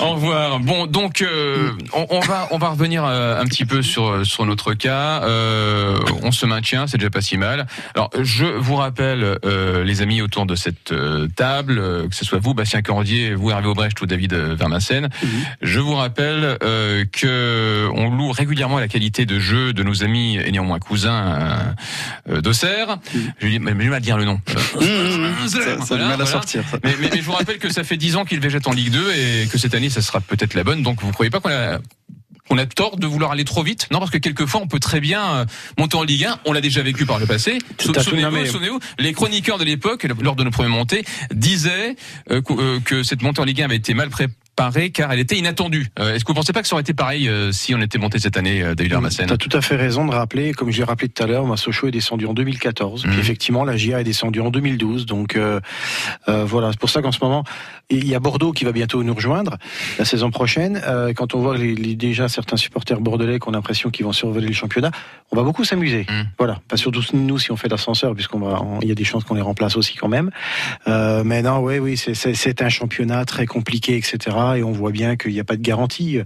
[0.00, 0.60] Au revoir.
[0.60, 4.44] Bon, donc euh, on, on va on va revenir euh, un petit peu sur sur
[4.46, 5.22] notre cas.
[5.24, 7.66] Euh, on se maintient, c'est déjà pas si mal.
[7.94, 12.24] Alors je vous rappelle, euh, les amis autour de cette euh, table, euh, que ce
[12.24, 15.08] soit vous, Bastien Cordier, vous Hervé Aubrecht ou David euh, Vermassen,
[15.62, 16.27] je vous rappelle
[16.62, 21.72] euh, que on loue régulièrement la qualité de jeu de nos amis et néanmoins cousins
[22.28, 22.98] euh, euh, d'Auxerre.
[23.14, 24.40] Mais j'ai du mal à dire le nom.
[25.48, 26.62] Ça, ça a du mal à sortir.
[26.70, 26.78] ça.
[26.84, 28.90] Mais, mais- mais je vous rappelle que ça fait 10 ans qu'il végète en Ligue
[28.90, 30.82] 2 et que cette année, ça sera peut-être la bonne.
[30.82, 31.78] Donc, vous croyez pas qu'on a
[32.50, 33.88] on a tort de vouloir aller trop vite?
[33.90, 35.44] Non, parce que quelquefois, on peut très bien euh,
[35.76, 36.38] monter en Ligue 1.
[36.46, 37.58] On l'a déjà vécu par le passé.
[38.46, 41.94] Souvenez-vous, les chroniqueurs de l'époque, lors de nos premières montées, disaient
[42.84, 44.34] que cette montée en Ligue 1 avait été mal préparée
[44.92, 45.86] car elle était inattendue.
[45.98, 47.98] Euh, Est-ce que vous pensez pas que ça aurait été pareil euh, si on était
[47.98, 50.70] monté cette année, euh, David Hermassen Tu as tout à fait raison de rappeler, comme
[50.70, 53.10] je l'ai rappelé tout à l'heure, Sochaux est descendu en 2014, Mhm.
[53.12, 55.38] puis effectivement la GIA est descendue en 2012, donc
[56.26, 57.44] voilà, c'est pour ça qu'en ce moment,
[57.90, 59.56] il y a Bordeaux qui va bientôt nous rejoindre
[59.98, 60.80] la saison prochaine.
[61.16, 64.46] Quand on voit les, les- déjà certains supporters bordelais qui ont l'impression qu'ils vont survoler
[64.48, 64.90] le championnat,
[65.30, 66.06] on va beaucoup s'amuser.
[66.08, 66.26] Mhm.
[66.38, 69.24] Voilà, pas surtout nous si on fait l'ascenseur, puisqu'on va, il y a des chances
[69.24, 70.30] qu'on les remplace aussi quand même.
[70.86, 74.36] Mais non, oui, oui, c'est un championnat très compliqué, etc.
[74.56, 76.20] et on voit bien qu'il n'y a pas de garantie.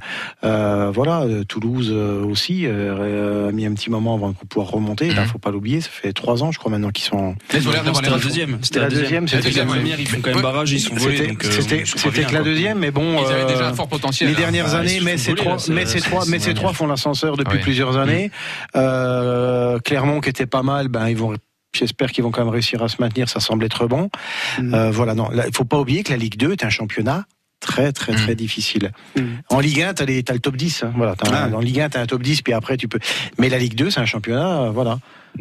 [0.44, 4.68] Euh, voilà, euh, Toulouse euh, aussi euh, a mis un petit moment avant de pouvoir
[4.70, 5.06] remonter.
[5.06, 5.22] Il Mhm.
[5.22, 7.34] ne faut pas l'oublier, ça fait trois ans, je crois maintenant qu'ils sont.
[7.54, 8.58] Ils ont l'air d'avoir la deuxième.
[8.62, 9.26] C'était la deuxième.
[9.28, 9.98] c'était la première.
[9.98, 10.72] Ils font quand même barrage.
[10.72, 11.36] Ils sont volés.
[11.40, 13.22] C'était que la deuxième, mais bon.
[13.24, 14.28] Ils avaient déjà un fort potentiel.
[14.28, 14.38] Les hein.
[14.38, 17.36] dernières Bah, années, mais font ces trois, mais ces trois, mais ces trois font l'ascenseur
[17.36, 18.30] depuis plusieurs années.
[18.76, 21.34] Euh, Clermont qui était pas mal, ben ils vont.
[21.74, 23.28] J'espère qu'ils vont quand même réussir à se maintenir.
[23.30, 24.10] Ça semble être bon.
[24.58, 24.74] Mm.
[24.74, 27.24] Euh, voilà, non, il faut pas oublier que la Ligue 2 est un championnat
[27.62, 28.36] très très très Mm.
[28.36, 28.90] difficile.
[29.16, 29.22] Mm.
[29.48, 30.82] En Ligue 1, t'as les, t'as le top 10.
[30.84, 31.48] hein, voilà, un- Ah.
[31.56, 32.98] en Ligue 1, t'as un top 10, puis après tu peux.
[33.38, 34.98] Mais la Ligue 2, c'est un championnat, euh, voilà.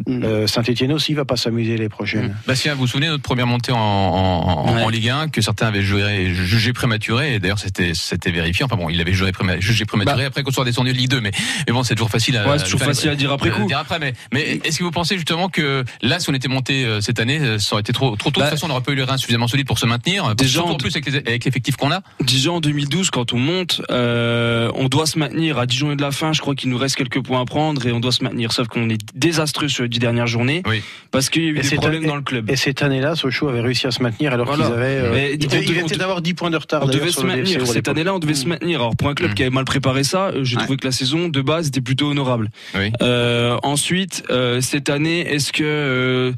[0.08, 0.24] Mm.
[0.24, 2.36] Euh, Saint-Etienne aussi va pas s'amuser les prochaines.
[2.48, 4.84] Bastien, vous vous souvenez de notre première montée en, en, Ouais.
[4.84, 8.64] en Ligue 1 que certains avaient jugé, jugé prématuré et d'ailleurs c'était c'était vérifié.
[8.66, 11.20] Enfin bon, il avait jugé, préma- jugé prématuré après qu'on soit descendu de Ligue 2,
[11.22, 11.32] mais,
[11.68, 13.66] mais bon, c'est toujours facile à, Ouais, c'est toujours facile à dire après euh, coup.
[13.68, 16.86] dire après, mais, mais est-ce que vous pensez justement que là, si on était monté
[16.86, 18.70] euh, cette année, euh, ça aurait été trop, trop tôt De Bah, toute façon, on
[18.70, 20.36] n'aurait pas eu les reins suffisamment solides pour se maintenir.
[20.36, 22.02] Déjà, en plus avec avec l'effectif qu'on a.
[22.22, 26.02] Déjà en 2012, quand on monte, euh, on doit se maintenir à 10 journées de
[26.02, 26.32] la fin.
[26.34, 28.52] Je crois qu'il nous reste quelques points à prendre et on doit se maintenir.
[28.54, 30.82] Sauf qu'on est désastreux sur les 10 dernières journées Oui.
[31.12, 32.50] parce qu'il y a eu Et des cette problèmes dans le club.
[32.50, 34.66] Et cette année-là, Sochaux avait réussi à se maintenir alors Voilà.
[34.66, 34.86] qu'ils avaient.
[34.86, 36.84] euh, Mais ils devait- étaient d'avoir 10 points de retard.
[36.84, 37.66] On devait se maintenir.
[37.68, 38.80] Cette année-là, on devait se maintenir.
[38.82, 39.34] Alors pour un club Mm.
[39.36, 40.64] qui avait mal préparé ça, euh, j'ai Ouais.
[40.64, 42.50] trouvé que la saison de base était plutôt honorable.
[42.76, 42.92] Oui.
[43.02, 46.32] Euh, ensuite, euh, cette année, est-ce que euh,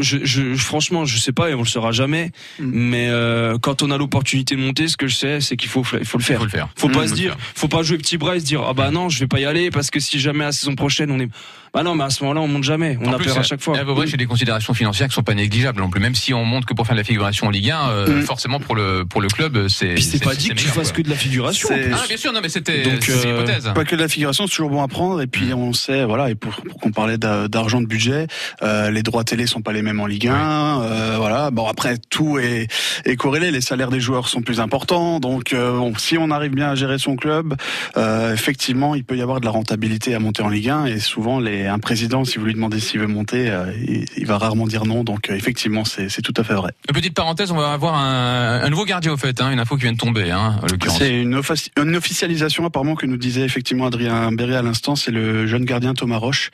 [0.00, 2.30] je, je, franchement, je sais pas et on le saura jamais.
[2.58, 2.64] Mm.
[2.72, 5.82] Mais euh, quand on a l'opportunité de monter, ce que je sais, c'est qu'il faut,
[5.98, 6.38] il faut le Il faire.
[6.38, 6.68] faut le faire.
[6.76, 6.92] Faut Mm.
[6.92, 7.46] pas se dire, faire.
[7.54, 9.46] faut pas jouer petit bras et se dire ah bah non, je vais pas y
[9.46, 11.28] aller parce que si jamais la saison prochaine on est,
[11.74, 13.42] bah non, mais à ce moment-là on monte jamais, on En a plus, peur à
[13.42, 13.78] chaque fois.
[13.78, 16.00] À Vauvray, j'ai des considérations financières qui sont pas négligeables non plus.
[16.00, 18.22] Même si on monte que pour faire de la figuration en Ligue 1, euh, Mm.
[18.22, 19.94] forcément pour le pour le club, c'est.
[19.94, 20.98] Puis c'est pas dit que tu fasses quoi.
[20.98, 21.68] que de la figuration.
[21.72, 23.70] Ah bien sûr, non mais c'était Donc, euh, l'hypothèse.
[23.74, 25.20] Pas que de la figuration, c'est toujours bon à prendre.
[25.22, 28.26] Et puis on sait, voilà, et pour, pour qu'on parlait d'a- d'argent de budget,
[28.62, 30.82] euh, les droits télé sont pas les mêmes en Ligue 1.
[30.82, 31.50] euh, voilà.
[31.50, 32.68] Bon après tout est,
[33.06, 33.50] est corrélé.
[33.50, 35.20] Les salaires des joueurs sont plus importants.
[35.20, 37.54] Donc euh, bon, si on arrive bien à gérer son club,
[37.96, 40.84] euh, effectivement, il peut y avoir de la rentabilité à monter en Ligue 1.
[40.86, 43.72] Et souvent, les, un président, si vous lui demandez s'il veut monter, euh,
[44.16, 45.04] il, va rarement dire non.
[45.04, 46.72] Donc euh, effectivement, c'est tout à fait vrai.
[46.88, 49.76] Une petite parenthèse, on va avoir un, un nouveau gardien au fait, hein, une info
[49.76, 50.60] qui vient de tomber, hein.
[50.98, 54.96] C'est une, offici- une officialisation apparemment que nous disait effectivement Adrien Berry à l'instant.
[54.96, 56.50] C'est le jeune gardien Thomas Roche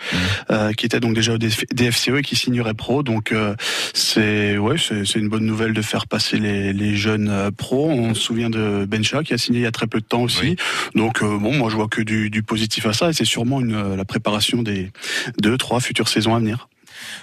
[0.51, 3.03] euh, qui était donc déjà au DF- DFCE et qui signerait pro.
[3.03, 3.55] Donc euh,
[3.95, 7.91] c'est ouais, c'est une bonne nouvelle de faire passer les, les jeunes euh, pros.
[7.91, 10.23] On se souvient de Bencha qui a signé il y a très peu de temps
[10.23, 10.41] aussi.
[10.43, 10.57] Oui.
[10.95, 13.61] Donc euh, bon, moi je vois que du, du positif à ça et c'est sûrement
[13.61, 14.91] une, la préparation des
[15.39, 16.69] deux, trois futures saisons à venir.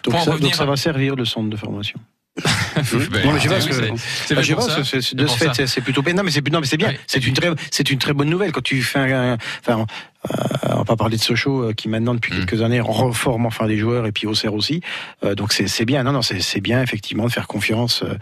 [0.03, 1.99] Donc ça, revenir donc ça va servir le centre de formation.
[2.75, 3.55] Non, mais je sais pas,
[4.35, 6.13] Ah, je pour pas, de ce fait, c'est- plutôt bien.
[6.13, 6.93] Non, mais c'est non, mais c'est bien.
[7.07, 9.37] C'est une très, c'est une très bonne nouvelle quand tu fais un.
[9.65, 9.85] Enfin,
[10.71, 12.45] on va pas parler de Sochaux euh, qui maintenant depuis Mm.
[12.45, 14.81] quelques années reforme enfin les joueurs et puis Auxerre aussi.
[15.23, 16.03] Euh, donc c'est bien.
[16.03, 18.03] Non, non, c'est bien effectivement de faire confiance.
[18.03, 18.15] euh,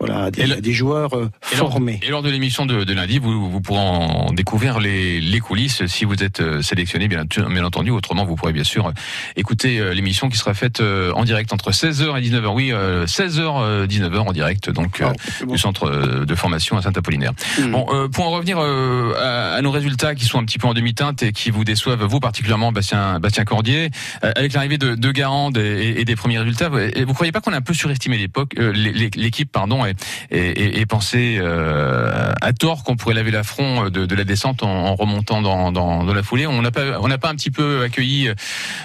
[0.00, 2.00] voilà, à des, Et le- à des joueurs euh, lors, formés.
[2.02, 5.86] et lors de l'émission de, de lundi, vous, vous pourrez en découvrir les, les coulisses
[5.86, 7.90] si vous êtes euh, sélectionné, bien, bien entendu.
[7.90, 8.92] Autrement, vous pourrez bien sûr euh,
[9.36, 12.52] écouter euh, l'émission qui sera faite euh, en direct entre 16h et 19h.
[12.54, 15.52] Oui, euh, 16h, 19h en direct, donc euh, Ah, bon.
[15.52, 17.32] du centre euh, de formation à Saint-Apollinaire.
[17.60, 17.70] Mm.
[17.70, 20.66] Bon, euh, pour en revenir euh, à, à nos résultats qui sont un petit peu
[20.66, 23.90] en demi-teinte et qui vous déçoivent, vous particulièrement, Bastien, Bastien Cordier,
[24.24, 27.40] euh, avec l'arrivée de, de Garande et, et des premiers résultats, vous, vous croyez pas
[27.40, 29.94] qu'on a un peu surestimé l'époque, euh, l'é- l'é- l'équipe, pardon, et,
[30.30, 34.68] et, et- pensé euh, à tort qu'on pourrait laver l'affront de, de la descente en,
[34.68, 36.46] en remontant dans, dans, dans la foulée?
[36.46, 38.28] On n'a pas, on n'a pas un petit peu accueilli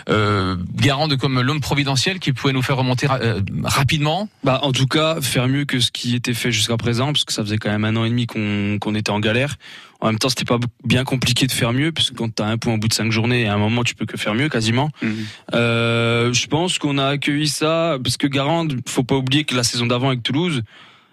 [0.10, 4.30] euh, Garande comme l'homme providentiel qui pouvait nous faire remonter ra- euh, rapidement?
[4.44, 7.34] Bah, en tout cas, faire mieux que ce qui était fait jusqu'à présent, parce que
[7.34, 9.56] ça faisait quand même un an et demi qu'on qu'on était en galère.
[10.02, 12.58] En même temps, c'était pas bien compliqué de faire mieux, parce que quand t'as un
[12.58, 14.90] point au bout de cinq journées, à un moment, tu peux que faire mieux, quasiment.
[15.02, 15.26] Mhm.
[15.54, 19.64] Euh, je pense qu'on a accueilli ça, parce que Garande, faut pas oublier que la
[19.64, 20.62] saison d'avant avec Toulouse,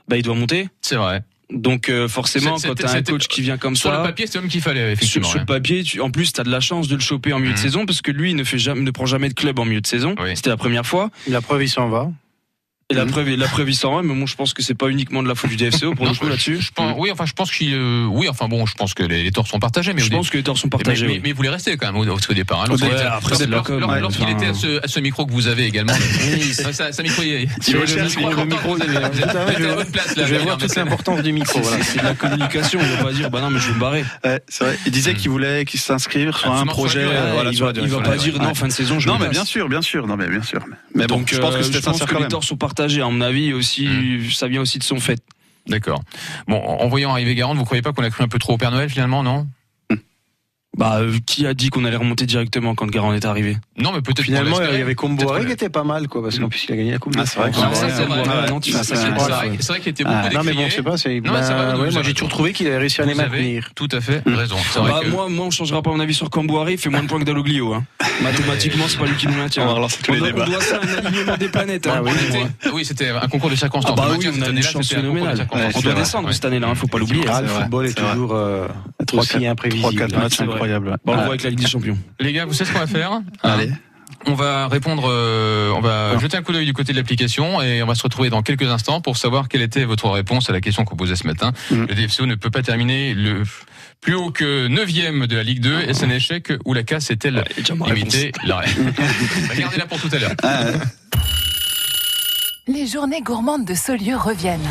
[0.09, 0.69] bah, il doit monter.
[0.83, 1.23] C'est vrai.
[1.51, 3.99] Donc, euh, forcément, quand c'était- t'as un coach qui vient comme Sur ça.
[3.99, 5.29] le papier, c'est l'homme qu'il fallait, Sur, effectivement.
[5.29, 5.47] sur le ouais.
[5.47, 7.57] papier, tu, en plus, tu as de la chance de le choper en milieu de
[7.59, 7.63] Mhm.
[7.63, 9.81] saison parce que lui, il ne fait jamais, ne prend jamais de club en milieu
[9.81, 10.15] de saison.
[10.21, 10.31] Oui.
[10.37, 11.11] C'était la première fois.
[11.29, 12.11] La preuve, il s'en va.
[12.89, 13.11] Et la Mhm.
[13.11, 14.03] preuve, la preuve, il s'en va.
[14.03, 16.13] Mais bon, je pense que c'est pas uniquement de la faute du DFCO pour Non,
[16.13, 16.61] le coup là-dessus.
[16.61, 19.25] Je pense, oui, enfin, je pense qu'il, euh, oui, enfin bon, je pense que les,
[19.25, 21.05] les torts sont partagés, mais Je pense que les torts sont partagés.
[21.07, 21.19] mais, oui.
[21.19, 22.61] mais, mais vous voulez rester quand même au, au départ.
[22.61, 24.47] Hein, Ouais, lorsqu'il était- après, c'est de la lors- com, lors- ouais, Lorsqu'il enfin- était
[24.47, 25.95] à ce, à ce micro que vous avez également.
[26.53, 27.81] ça, ça, ça micro, il, il, Il il- il- le
[28.39, 31.61] il- micro, il je vais- voir toute l'importance du micro.
[31.61, 31.83] Voilà.
[31.83, 32.79] C'est de la communication.
[32.81, 34.05] On va pas dire, bah non, mais je vais me barrer.
[34.25, 34.79] Ouais, c'est vrai.
[34.87, 37.01] Il disait qu'il voulait qu'il s'inscrive sur Ah, un projet.
[37.03, 39.69] euh, il va, il pas dire non, fin de saison, je Non, mais bien sûr,
[39.69, 40.07] bien sûr.
[40.07, 40.61] Non, mais bien sûr.
[40.95, 42.76] Mais bon, Donc, je pense euh, que quand les torts sont partagés.
[42.81, 43.89] À mon avis, aussi,
[44.33, 45.21] ça vient aussi de son fait.
[45.67, 46.03] D'accord.
[46.47, 48.55] Bon, en en voyant arriver Garande, vous croyez pas qu'on a cru un peu trop
[48.55, 49.47] au Père Noël finalement, non?
[50.77, 53.57] Bah, euh, qui a dit qu'on allait remonter directement quand Guérin est arrivé?
[53.79, 56.49] Non, mais peut-être Finalement, il y avait Comboiré qui était pas mal, quoi, parce qu'en
[56.51, 57.69] plus, il a gagné la Coupe de Ah, c'est vrai c'est vrai.
[59.81, 60.83] Qu'il était Ah, beaucoup non, mais décrié.
[60.83, 62.13] bon, pas, c'est, Non, bah, c'est vrai, vous ouais, avez moi, j'ai raison.
[62.13, 63.71] toujours trouvé qu'il avait réussi à les maintenir.
[63.75, 64.57] tout à fait raison.
[64.73, 66.89] C'est vrai Bah, que- moi, moi, on changera pas mon avis sur Cambouaré, il fait
[66.91, 67.75] moins de points que Dalloglio.
[67.75, 67.85] Hein.
[68.23, 69.65] Mathématiquement, c'est pas lui qui nous maintient.
[69.65, 70.45] On va relancer tous les débats.
[70.47, 71.87] on doit ça un alignement des planètes.
[71.91, 72.51] Ah hein.
[72.75, 73.97] oui, C'était- un concours de Ah circonstances.
[73.97, 75.47] bah Le oui, on a une chance phénoménale.
[75.51, 76.03] On c'est doit vrai.
[76.03, 77.25] descendre cette année-là, hein, faut pas l'oublier.
[77.29, 78.13] Ah, le c'est vrai, football est c'est vrai.
[78.13, 78.67] toujours euh,
[79.15, 79.87] aussi quatre- imprévisible.
[80.07, 80.55] 3-4 matchs c'est vrai.
[80.55, 80.89] incroyables.
[80.91, 80.97] ouais.
[81.05, 81.25] Bon, on le Ouais.
[81.25, 81.99] voit avec la Ligue des Champions.
[82.21, 83.71] Les gars, vous savez ce qu'on va faire Allez.
[84.29, 87.83] On va répondre, euh, on va jeter un coup d'œil du côté de l'application et
[87.83, 90.61] on va se retrouver dans quelques instants pour savoir quelle était votre réponse à la
[90.61, 91.53] question qu'on posait ce matin.
[91.71, 91.87] Mhm.
[91.89, 93.43] Le DFCO ne peut pas terminer le
[94.01, 97.11] plus haut que 9 de la Ligue 2 et c'est un échec où la casse
[97.11, 97.45] est-elle
[97.87, 98.69] limitée l'arrêt.
[99.51, 100.33] Regardez-la pour tout à l'heure.
[102.69, 104.67] Les journées gourmandes de Saulieu reviennent.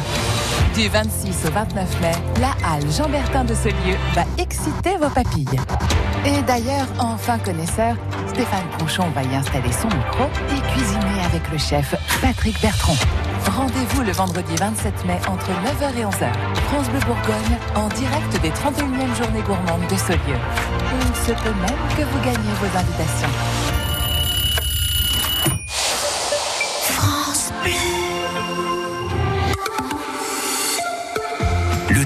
[0.76, 2.12] Du 26 au 29 mai,
[2.42, 5.48] la halle Jean-Bertin de Saulieu va exciter vos papilles.
[6.26, 7.96] Et d'ailleurs, enfin connaisseur,
[8.28, 12.98] Stéphane Crouchon va y installer son micro et cuisiner avec le chef Patrick Bertrand.
[13.56, 16.34] Rendez-vous le vendredi 27 mai entre 9h et 11h.
[16.68, 20.40] France Bleu Bourgogne, en direct des 31e journées gourmandes de Saulieu.
[21.00, 23.65] Il se peut même que vous gagnez vos invitations.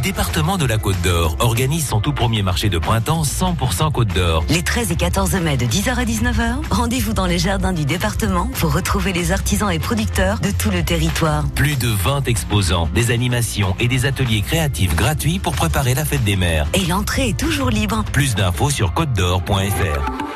[0.10, 4.44] Département de la Côte d'Or organise son tout premier marché de printemps 100% Côte d'Or.
[4.50, 8.50] Les 13 et 14 mai de 10h à 19h, rendez-vous dans les jardins du département
[8.56, 11.44] pour retrouver les artisans et producteurs de tout le territoire.
[11.54, 16.24] Plus de 20 exposants, des animations et des ateliers créatifs gratuits pour préparer la fête
[16.24, 16.66] des mères.
[16.74, 18.04] Et l'entrée est toujours libre.
[18.12, 20.29] Plus d'infos sur côtedor.fr.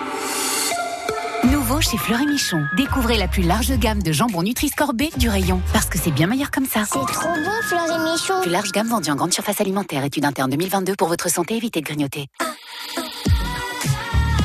[1.52, 2.66] Nouveau chez Fleury Michon.
[2.78, 5.62] Découvrez la plus large gamme de jambon Nutri-Score B du rayon.
[5.74, 6.84] Parce que c'est bien meilleur comme ça.
[6.86, 8.42] C'est trop bon, Fleury Michon.
[8.42, 10.04] Plus large gamme vendue en grande surface alimentaire.
[10.06, 12.28] Étude interne 2022 pour votre santé, évitez de grignoter.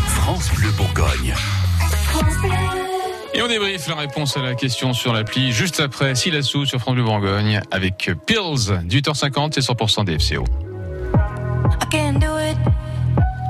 [0.07, 1.35] France Bleu Bourgogne.
[3.35, 6.95] Et on débriefe la réponse à la question sur l'appli juste après Silassou sur France
[6.95, 10.45] Bleu Bourgogne avec Pills, 8h50 et 100% DFCO.
[10.45, 12.57] I can't do it.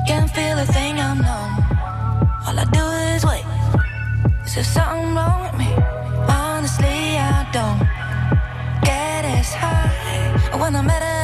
[0.07, 1.65] Can't feel a thing, I'm numb.
[2.47, 2.88] All I do is wait.
[4.55, 5.73] There something wrong with me?
[6.27, 7.79] Honestly, I don't
[8.83, 11.09] get as high when I medicate.
[11.09, 11.18] And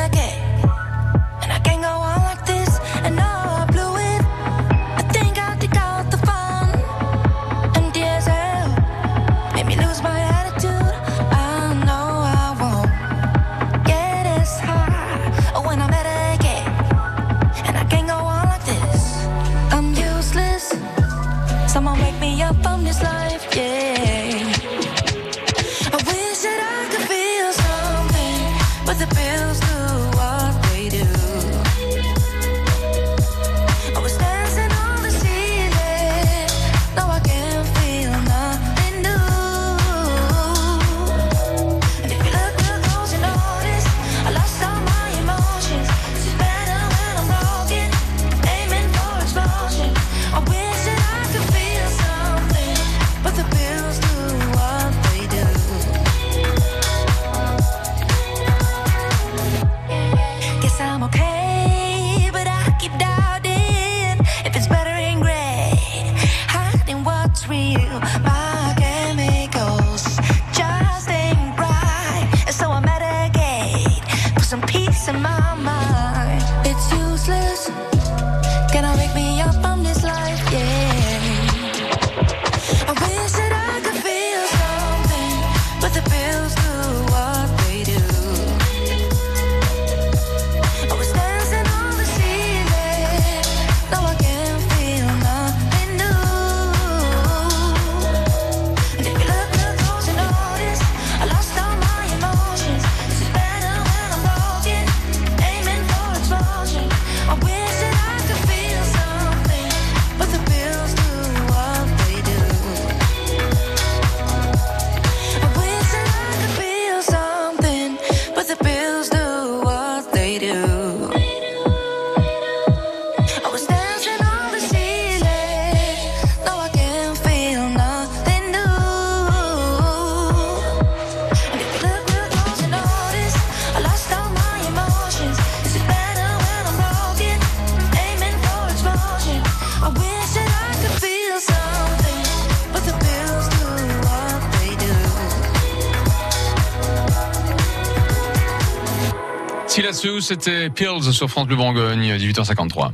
[150.25, 152.93] c'était Pills sur France Bleu Bourgogne, 18h53.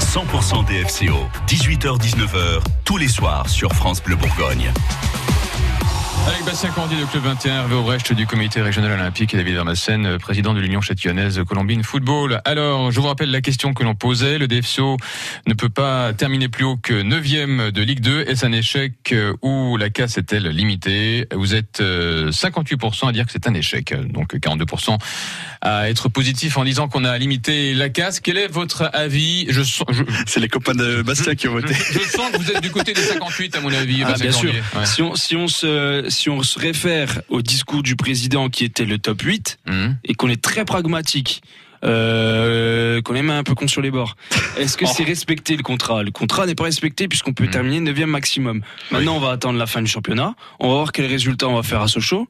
[0.00, 1.14] 100% DFCO,
[1.46, 4.72] 18h-19h, tous les soirs sur France Bleu Bourgogne.
[6.26, 10.04] Avec Bastien Candy de Club 21, Hervé Aubrecht du comité régional olympique et David Vermassen,
[10.06, 12.40] euh, président de l'Union châtillonnaise Colombine Football.
[12.44, 14.36] Alors, je vous rappelle la question que l'on posait.
[14.38, 14.96] Le DFCO
[15.46, 18.22] ne peut pas terminer plus haut que 9e de Ligue 2.
[18.26, 21.28] Est-ce un échec euh, ou la casse est-elle limitée?
[21.32, 24.98] Vous êtes euh, 58% à dire que c'est un échec, donc 42%
[25.62, 28.18] à être positif en disant qu'on a limité la casse.
[28.20, 29.46] Quel est votre avis?
[29.48, 31.72] Je, sens- je- C'est les copains de Bastien qui ont voté.
[31.74, 34.02] je sens que vous êtes du côté des 58 à mon avis.
[34.04, 34.42] Ah, bien sûr.
[34.42, 34.62] Cordier.
[34.76, 34.86] Ouais.
[34.86, 38.84] Si on, si on se, si on se réfère au discours du président qui était
[38.86, 39.96] le top 8 Mhm.
[40.04, 41.42] et qu'on est très pragmatique,
[41.84, 44.16] euh, qu'on est même un peu con sur les bords.
[44.58, 44.92] Est-ce que Oh.
[44.94, 46.02] c'est respecter le contrat?
[46.02, 47.34] Le contrat n'est pas respecté puisqu'on Mhm.
[47.36, 48.62] peut terminer 9 maximum.
[48.90, 50.34] Maintenant, on va attendre la fin du championnat.
[50.58, 52.28] On va voir quel résultat on va faire à Sochaux.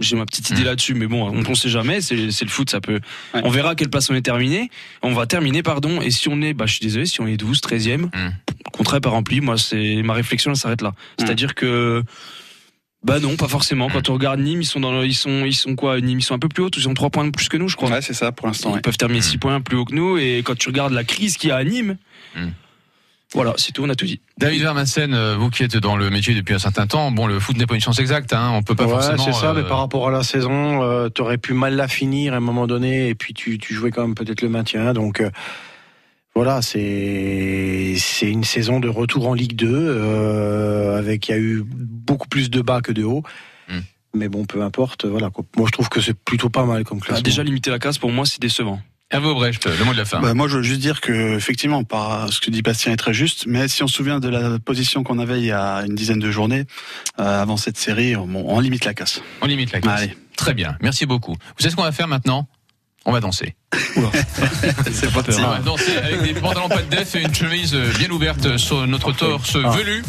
[0.00, 0.66] J'ai ma petite idée Mhm.
[0.66, 2.00] là-dessus, mais bon, on ne sait jamais.
[2.00, 3.00] C'est le foot, ça peut.
[3.32, 4.68] On verra à quelle place on est terminé.
[5.02, 6.00] On va terminer, pardon.
[6.02, 8.32] Et si on est, bah, je suis désolé, si on est 12, 13e, Mhm.
[8.66, 9.40] le contrat est pas rempli.
[9.40, 10.94] Moi, c'est ma réflexion, elle s'arrête là.
[11.18, 12.02] C'est-à-dire que
[13.04, 13.88] bah non, pas forcément.
[13.90, 16.00] Quand on regarde Nîmes, ils sont dans le- ils sont ils sont quoi?
[16.00, 17.68] Nîmes, ils sont un peu plus hauts, ils ont 3 points de plus que nous,
[17.68, 17.90] je crois.
[17.90, 18.70] Ouais, c'est ça pour l'instant.
[18.70, 18.80] Ils ouais.
[18.80, 21.50] peuvent terminer 6 points plus haut que nous et quand tu regardes la crise qu'il
[21.50, 21.96] y a à Nîmes,
[22.34, 22.48] Mm.
[23.34, 24.20] voilà, c'est tout, on a tout dit.
[24.38, 27.38] David Vermassen, euh, vous qui êtes dans le métier depuis un certain temps, bon, le
[27.40, 29.24] foot n'est pas une science exacte, hein, on peut pas Ouais, forcément.
[29.24, 32.32] c'est ça, euh, mais par rapport à la saison, euh, t'aurais pu mal la finir
[32.32, 34.92] à un moment donné, et puis tu, tu jouais quand même peut-être le maintien.
[34.94, 35.30] Donc euh,
[36.34, 41.38] voilà, c'est c'est une saison de retour en Ligue 2, euh, avec il y a
[41.38, 43.22] eu beaucoup plus de bas que de hauts.
[43.68, 43.80] Hmm.
[44.14, 45.04] Mais bon, peu importe.
[45.06, 45.30] Voilà.
[45.30, 45.44] quoi.
[45.56, 47.22] Moi, je trouve que c'est plutôt pas mal comme Ah, classement.
[47.22, 48.80] déjà limiter la casse pour moi, c'est décevant.
[49.10, 50.20] Hervé Aubrecht, le mot de la fin.
[50.20, 53.12] Bah, moi, je veux juste dire que, effectivement, par ce que dit Bastien est très
[53.14, 55.94] juste, mais si on se souvient de la position qu'on avait il y a une
[55.94, 56.64] dizaine de journées,
[57.20, 59.20] euh, avant cette série, on, on limite la casse.
[59.42, 60.00] On limite la casse.
[60.02, 60.16] Allez.
[60.36, 61.32] Très bien, merci beaucoup.
[61.32, 62.48] Vous savez ce qu'on va faire maintenant?
[63.06, 63.54] On va danser.
[64.92, 68.08] C'est pas On va danser avec des pantalons pas de def et une chemise bien
[68.10, 69.70] ouverte sur notre torse Ah.
[69.76, 70.02] velu.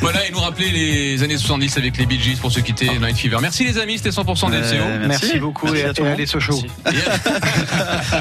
[0.00, 3.16] Voilà, et nous rappeler les années 70 avec les Bee Gees pour se quitter Night
[3.16, 3.38] Fever.
[3.40, 4.74] Merci les amis, c'était 100% DFCO.
[4.74, 6.14] Euh, Merci, beaucoup Merci et, à tout et monde.
[6.14, 6.62] allez Sochaux.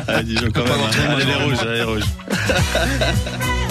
[0.08, 0.72] Allez, dis-donc quand même.
[0.74, 1.10] hein.
[1.16, 2.04] Allez, les rouges, allez, les rouges.